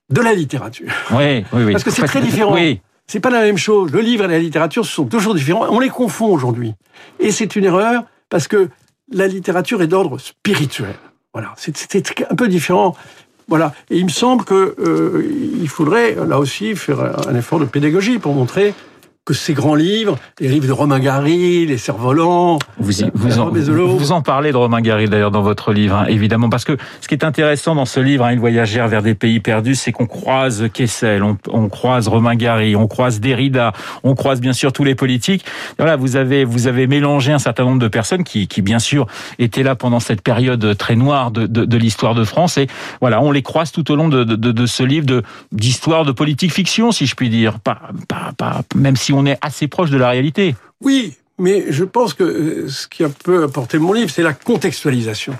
de 0.09 0.21
la 0.21 0.33
littérature. 0.33 0.91
Oui, 1.11 1.43
oui, 1.53 1.63
oui. 1.63 1.71
Parce 1.71 1.83
que 1.83 1.91
c'est 1.91 2.05
très 2.05 2.21
différent. 2.21 2.53
Oui. 2.53 2.81
C'est 3.07 3.19
pas 3.19 3.31
la 3.31 3.41
même 3.41 3.57
chose. 3.57 3.91
Le 3.91 4.01
livre 4.01 4.25
et 4.25 4.27
la 4.27 4.39
littérature 4.39 4.85
ce 4.85 4.91
sont 4.91 5.05
toujours 5.05 5.33
différents. 5.33 5.65
On 5.69 5.79
les 5.79 5.89
confond 5.89 6.27
aujourd'hui. 6.27 6.75
Et 7.19 7.31
c'est 7.31 7.55
une 7.55 7.65
erreur 7.65 8.03
parce 8.29 8.47
que 8.47 8.69
la 9.11 9.27
littérature 9.27 9.81
est 9.81 9.87
d'ordre 9.87 10.19
spirituel. 10.19 10.95
Voilà, 11.33 11.53
c'est 11.57 11.95
un 12.29 12.35
peu 12.35 12.47
différent. 12.47 12.95
Voilà. 13.49 13.73
Et 13.89 13.97
il 13.97 14.05
me 14.05 14.09
semble 14.09 14.45
que 14.45 14.75
euh, 14.79 15.23
il 15.59 15.67
faudrait 15.67 16.15
là 16.27 16.39
aussi 16.39 16.75
faire 16.75 17.27
un 17.27 17.35
effort 17.35 17.59
de 17.59 17.65
pédagogie 17.65 18.19
pour 18.19 18.33
montrer 18.33 18.73
que 19.29 19.35
ces 19.35 19.53
grands 19.53 19.75
livres, 19.75 20.17
les 20.39 20.47
livres 20.47 20.65
de 20.65 20.71
Romain 20.71 20.97
Gary, 20.97 21.67
les 21.67 21.77
cerfs-volants, 21.77 22.57
vous, 22.79 22.91
vous, 23.13 23.37
en, 23.37 23.51
vous 23.51 24.11
en 24.11 24.23
parlez 24.23 24.51
de 24.51 24.57
Romain 24.57 24.81
Gary 24.81 25.07
d'ailleurs 25.07 25.29
dans 25.29 25.43
votre 25.43 25.71
livre, 25.71 25.97
hein, 25.97 26.05
évidemment, 26.07 26.49
parce 26.49 26.65
que 26.65 26.77
ce 26.99 27.07
qui 27.07 27.13
est 27.13 27.23
intéressant 27.23 27.75
dans 27.75 27.85
ce 27.85 27.99
livre, 27.99 28.25
hein, 28.25 28.31
Il 28.31 28.39
voyagère 28.39 28.87
vers 28.87 29.03
des 29.03 29.13
pays 29.13 29.39
perdus, 29.39 29.75
c'est 29.75 29.91
qu'on 29.91 30.07
croise 30.07 30.69
Kessel, 30.73 31.21
on, 31.21 31.37
on, 31.47 31.69
croise 31.69 32.07
Romain 32.07 32.33
Gary, 32.33 32.75
on 32.75 32.87
croise 32.87 33.19
Derrida, 33.19 33.71
on 34.01 34.15
croise 34.15 34.41
bien 34.41 34.51
sûr 34.51 34.73
tous 34.73 34.83
les 34.83 34.95
politiques. 34.95 35.45
Voilà, 35.77 35.95
vous 35.95 36.15
avez 36.15 36.43
vous 36.43 36.65
avez 36.65 36.87
mélangé 36.87 37.31
un 37.31 37.37
certain 37.37 37.65
nombre 37.65 37.79
de 37.79 37.87
personnes 37.87 38.23
qui, 38.23 38.47
qui 38.47 38.63
bien 38.63 38.79
sûr 38.79 39.05
étaient 39.37 39.61
là 39.61 39.75
pendant 39.75 39.99
cette 39.99 40.23
période 40.23 40.75
très 40.75 40.95
noire 40.95 41.29
de, 41.29 41.45
de, 41.45 41.65
de 41.65 41.77
l'histoire 41.77 42.15
de 42.15 42.23
France, 42.23 42.57
et 42.57 42.65
voilà, 42.99 43.21
on 43.21 43.31
les 43.31 43.43
croise 43.43 43.71
tout 43.71 43.91
au 43.91 43.95
long 43.95 44.09
de, 44.09 44.23
de, 44.23 44.35
de 44.35 44.65
ce 44.65 44.81
livre 44.81 45.05
de 45.05 45.21
d'histoire 45.51 46.03
de 46.03 46.11
politique 46.11 46.51
fiction, 46.51 46.91
si 46.91 47.05
je 47.05 47.13
puis 47.13 47.29
dire, 47.29 47.59
pas, 47.59 47.79
pas, 48.07 48.31
pas 48.35 48.63
même 48.75 48.95
si 48.95 49.13
on 49.13 49.18
on 49.19 49.25
est 49.25 49.37
assez 49.41 49.67
proche 49.67 49.89
de 49.89 49.97
la 49.97 50.09
réalité. 50.09 50.55
Oui, 50.81 51.15
mais 51.37 51.65
je 51.69 51.83
pense 51.83 52.13
que 52.13 52.67
ce 52.67 52.87
qui 52.87 53.03
a 53.03 53.09
peu 53.09 53.43
apporté 53.43 53.77
mon 53.77 53.93
livre, 53.93 54.09
c'est 54.09 54.23
la 54.23 54.33
contextualisation. 54.33 55.35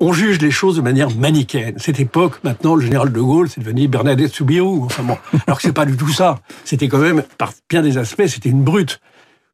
On 0.00 0.12
juge 0.12 0.40
les 0.40 0.50
choses 0.50 0.76
de 0.76 0.80
manière 0.82 1.10
manichéenne. 1.10 1.74
Cette 1.78 2.00
époque, 2.00 2.42
maintenant, 2.42 2.74
le 2.74 2.82
général 2.82 3.12
de 3.12 3.20
Gaulle, 3.20 3.48
c'est 3.48 3.60
devenu 3.60 3.88
Bernadette 3.88 4.32
Soubirou. 4.32 4.84
Enfin 4.84 5.02
bon, 5.02 5.16
alors 5.46 5.58
que 5.58 5.62
c'est 5.62 5.72
pas 5.72 5.86
du 5.86 5.96
tout 5.96 6.08
ça. 6.08 6.40
C'était 6.64 6.88
quand 6.88 6.98
même, 6.98 7.22
par 7.38 7.52
bien 7.70 7.82
des 7.82 7.98
aspects, 7.98 8.26
c'était 8.26 8.48
une 8.48 8.64
brute. 8.64 9.00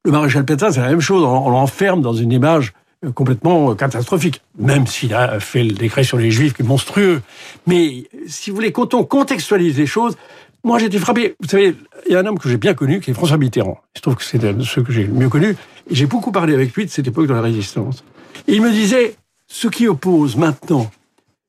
Le 0.04 0.12
maréchal 0.12 0.44
Pétain, 0.44 0.70
c'est 0.70 0.80
la 0.80 0.88
même 0.88 1.00
chose. 1.00 1.22
On 1.22 1.50
l'enferme 1.50 2.00
dans 2.00 2.14
une 2.14 2.32
image 2.32 2.72
complètement 3.14 3.74
catastrophique, 3.74 4.42
même 4.58 4.86
s'il 4.86 5.14
a 5.14 5.38
fait 5.38 5.62
le 5.62 5.72
décret 5.72 6.02
sur 6.02 6.18
les 6.18 6.30
juifs 6.30 6.54
qui 6.54 6.62
est 6.62 6.66
monstrueux. 6.66 7.22
Mais 7.66 8.04
si 8.26 8.50
vous 8.50 8.56
voulez, 8.56 8.72
quand 8.72 8.94
on 8.94 9.04
contextualise 9.04 9.76
les 9.76 9.86
choses, 9.86 10.16
moi, 10.64 10.78
j'ai 10.78 10.86
été 10.86 10.98
frappé. 10.98 11.36
Vous 11.40 11.48
savez, 11.48 11.76
il 12.08 12.12
y 12.12 12.16
a 12.16 12.20
un 12.20 12.26
homme 12.26 12.38
que 12.38 12.48
j'ai 12.48 12.56
bien 12.56 12.74
connu, 12.74 13.00
qui 13.00 13.10
est 13.10 13.14
François 13.14 13.36
Mitterrand. 13.36 13.78
Il 13.94 13.98
se 13.98 14.02
trouve 14.02 14.16
que 14.16 14.24
c'est 14.24 14.42
un 14.44 14.54
de 14.54 14.62
ceux 14.62 14.82
que 14.82 14.92
j'ai 14.92 15.04
le 15.04 15.12
mieux 15.12 15.28
connu. 15.28 15.56
Et 15.90 15.94
j'ai 15.94 16.06
beaucoup 16.06 16.32
parlé 16.32 16.54
avec 16.54 16.74
lui 16.74 16.86
de 16.86 16.90
cette 16.90 17.06
époque 17.06 17.26
de 17.26 17.34
la 17.34 17.42
résistance. 17.42 18.02
Et 18.46 18.54
il 18.54 18.62
me 18.62 18.70
disait, 18.70 19.16
ce 19.46 19.68
qui 19.68 19.86
oppose 19.86 20.36
maintenant 20.36 20.90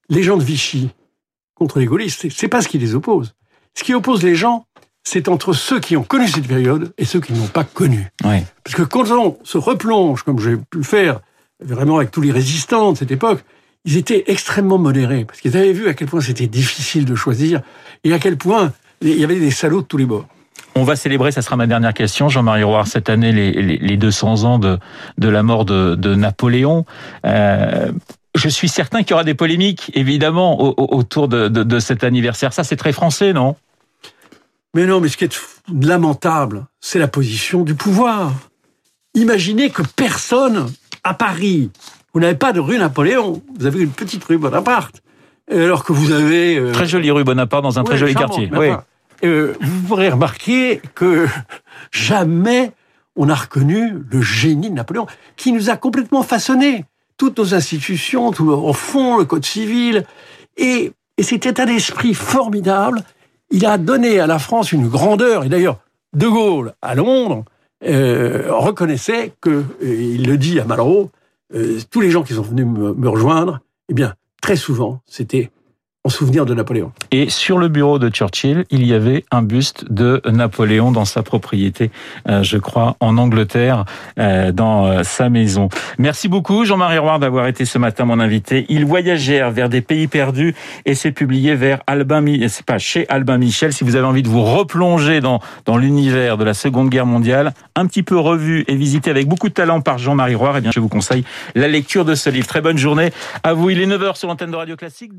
les 0.09 0.23
gens 0.23 0.37
de 0.37 0.43
Vichy 0.43 0.89
contre 1.55 1.79
les 1.79 1.85
gaullistes, 1.85 2.27
c'est 2.29 2.47
pas 2.47 2.61
ce 2.61 2.67
qui 2.67 2.77
les 2.77 2.95
oppose. 2.95 3.33
Ce 3.77 3.83
qui 3.83 3.93
oppose 3.93 4.23
les 4.23 4.35
gens, 4.35 4.65
c'est 5.03 5.29
entre 5.29 5.53
ceux 5.53 5.79
qui 5.79 5.95
ont 5.95 6.03
connu 6.03 6.27
cette 6.27 6.47
période 6.47 6.93
et 6.97 7.05
ceux 7.05 7.21
qui 7.21 7.33
n'ont 7.33 7.47
pas 7.47 7.63
connu. 7.63 8.09
Parce 8.63 8.75
que 8.75 8.83
quand 8.83 9.09
on 9.11 9.37
se 9.43 9.57
replonge, 9.57 10.23
comme 10.23 10.39
j'ai 10.39 10.57
pu 10.57 10.79
le 10.79 10.83
faire, 10.83 11.21
vraiment 11.61 11.97
avec 11.97 12.11
tous 12.11 12.21
les 12.21 12.31
résistants 12.31 12.91
de 12.91 12.97
cette 12.97 13.11
époque, 13.11 13.43
ils 13.85 13.95
étaient 13.95 14.25
extrêmement 14.27 14.77
modérés, 14.77 15.23
parce 15.23 15.39
qu'ils 15.39 15.55
avaient 15.55 15.71
vu 15.71 15.87
à 15.87 15.93
quel 15.93 16.07
point 16.07 16.19
c'était 16.19 16.47
difficile 16.47 17.05
de 17.05 17.15
choisir, 17.15 17.61
et 18.03 18.13
à 18.13 18.19
quel 18.19 18.37
point 18.37 18.73
il 19.01 19.17
y 19.17 19.23
avait 19.23 19.39
des 19.39 19.51
salauds 19.51 19.81
de 19.81 19.87
tous 19.87 19.97
les 19.97 20.05
bords. 20.05 20.27
On 20.79 20.85
va 20.85 20.95
célébrer, 20.95 21.33
ça 21.33 21.41
sera 21.41 21.57
ma 21.57 21.67
dernière 21.67 21.93
question, 21.93 22.29
Jean-Marie 22.29 22.63
Roire, 22.63 22.87
cette 22.87 23.09
année, 23.09 23.33
les, 23.33 23.51
les, 23.51 23.77
les, 23.77 23.97
200 23.97 24.45
ans 24.45 24.59
de, 24.59 24.79
de 25.17 25.27
la 25.27 25.43
mort 25.43 25.65
de, 25.65 25.95
de 25.95 26.15
Napoléon. 26.15 26.85
Euh, 27.25 27.91
je 28.33 28.47
suis 28.47 28.69
certain 28.69 28.99
qu'il 28.99 29.11
y 29.11 29.13
aura 29.13 29.25
des 29.25 29.33
polémiques, 29.33 29.91
évidemment, 29.93 30.57
au, 30.61 30.69
au, 30.77 30.95
autour 30.95 31.27
de, 31.27 31.49
de, 31.49 31.63
de, 31.63 31.79
cet 31.79 32.05
anniversaire. 32.05 32.53
Ça, 32.53 32.63
c'est 32.63 32.77
très 32.77 32.93
français, 32.93 33.33
non? 33.33 33.57
Mais 34.73 34.85
non, 34.85 35.01
mais 35.01 35.09
ce 35.09 35.17
qui 35.17 35.25
est 35.25 35.37
lamentable, 35.69 36.65
c'est 36.79 36.99
la 36.99 37.09
position 37.09 37.63
du 37.63 37.75
pouvoir. 37.75 38.31
Imaginez 39.15 39.71
que 39.71 39.81
personne 39.97 40.71
à 41.03 41.13
Paris, 41.13 41.71
vous 42.13 42.21
n'avez 42.21 42.35
pas 42.35 42.53
de 42.53 42.61
rue 42.61 42.77
Napoléon, 42.77 43.41
vous 43.59 43.65
avez 43.65 43.81
une 43.81 43.91
petite 43.91 44.23
rue 44.23 44.37
Bonaparte 44.37 45.01
alors 45.51 45.83
que 45.83 45.91
vous 45.91 46.11
avez... 46.13 46.57
Euh... 46.57 46.71
Très 46.71 46.85
jolie 46.85 47.11
rue 47.11 47.25
Bonaparte 47.25 47.63
dans 47.63 47.79
un 47.79 47.83
très 47.83 47.97
joli 47.97 48.13
charmant, 48.13 48.29
quartier. 48.29 48.49
Oui. 48.55 48.69
Euh, 49.23 49.53
vous 49.59 49.81
pourrez 49.87 50.09
remarquer 50.09 50.81
que 50.95 51.27
jamais 51.91 52.71
on 53.15 53.27
a 53.29 53.35
reconnu 53.35 53.93
le 54.09 54.21
génie 54.21 54.69
de 54.69 54.75
Napoléon, 54.75 55.07
qui 55.35 55.51
nous 55.51 55.69
a 55.69 55.77
complètement 55.77 56.23
façonné 56.23 56.85
toutes 57.17 57.37
nos 57.37 57.53
institutions, 57.53 58.31
tout 58.31 58.49
au 58.49 58.73
fond, 58.73 59.17
le 59.17 59.25
code 59.25 59.45
civil, 59.45 60.05
et, 60.55 60.93
et 61.17 61.23
cet 61.23 61.45
état 61.45 61.65
d'esprit 61.65 62.13
formidable, 62.13 63.03
il 63.51 63.65
a 63.65 63.77
donné 63.77 64.19
à 64.19 64.27
la 64.27 64.39
France 64.39 64.71
une 64.71 64.87
grandeur, 64.87 65.43
et 65.43 65.49
d'ailleurs, 65.49 65.79
De 66.13 66.27
Gaulle, 66.27 66.73
à 66.81 66.95
Londres, 66.95 67.43
euh, 67.85 68.47
reconnaissait 68.49 69.33
que, 69.41 69.63
il 69.81 70.25
le 70.25 70.37
dit 70.37 70.59
à 70.59 70.65
Malraux, 70.65 71.11
euh, 71.53 71.79
tous 71.89 71.99
les 71.99 72.11
gens 72.11 72.23
qui 72.23 72.33
sont 72.33 72.41
venus 72.41 72.65
me, 72.65 72.93
me 72.93 73.09
rejoindre, 73.09 73.59
eh 73.89 73.93
bien, 73.93 74.13
très 74.41 74.55
souvent, 74.55 75.01
c'était 75.05 75.51
en 76.05 76.09
souvenir 76.09 76.45
de 76.45 76.53
Napoléon. 76.53 76.93
Et 77.11 77.29
sur 77.29 77.57
le 77.57 77.67
bureau 77.67 77.99
de 77.99 78.09
Churchill, 78.09 78.63
il 78.69 78.87
y 78.87 78.93
avait 78.93 79.25
un 79.31 79.41
buste 79.41 79.91
de 79.91 80.21
Napoléon 80.25 80.93
dans 80.93 81.03
sa 81.03 81.23
propriété, 81.23 81.91
euh, 82.29 82.41
je 82.41 82.57
crois, 82.57 82.95
en 83.01 83.17
Angleterre, 83.17 83.83
euh, 84.17 84.53
dans 84.53 84.85
euh, 84.85 85.03
sa 85.03 85.29
maison. 85.29 85.67
Merci 85.97 86.29
beaucoup, 86.29 86.63
Jean-Marie 86.63 86.99
Roy, 86.99 87.19
d'avoir 87.19 87.47
été 87.47 87.65
ce 87.65 87.77
matin 87.77 88.05
mon 88.05 88.21
invité. 88.21 88.65
Ils 88.69 88.85
voyagèrent 88.85 89.51
vers 89.51 89.67
des 89.67 89.81
pays 89.81 90.07
perdus 90.07 90.55
et 90.85 90.95
c'est 90.95 91.11
publié 91.11 91.55
vers 91.55 91.81
Albin, 91.85 92.23
c'est 92.47 92.65
pas 92.65 92.77
chez 92.77 93.05
Albin 93.09 93.37
Michel. 93.37 93.73
Si 93.73 93.83
vous 93.83 93.97
avez 93.97 94.07
envie 94.07 94.23
de 94.23 94.29
vous 94.29 94.43
replonger 94.43 95.19
dans, 95.19 95.41
dans 95.65 95.75
l'univers 95.75 96.37
de 96.37 96.45
la 96.45 96.53
Seconde 96.53 96.89
Guerre 96.89 97.07
mondiale, 97.07 97.53
un 97.75 97.85
petit 97.87 98.03
peu 98.03 98.17
revu 98.17 98.63
et 98.69 98.75
visité 98.75 99.09
avec 99.09 99.27
beaucoup 99.27 99.49
de 99.49 99.53
talent 99.53 99.81
par 99.81 99.97
Jean-Marie 99.97 100.35
Roy, 100.35 100.53
eh 100.57 100.61
bien, 100.61 100.71
je 100.71 100.79
vous 100.79 100.87
conseille 100.87 101.25
la 101.55 101.67
lecture 101.67 102.05
de 102.05 102.15
ce 102.15 102.29
livre. 102.29 102.47
Très 102.47 102.61
bonne 102.61 102.77
journée 102.77 103.11
à 103.43 103.53
vous. 103.53 103.69
Il 103.69 103.81
est 103.81 103.87
9h 103.87 104.15
sur 104.15 104.29
l'antenne 104.29 104.51
de 104.51 104.55
Radio 104.55 104.77
Classique. 104.77 105.11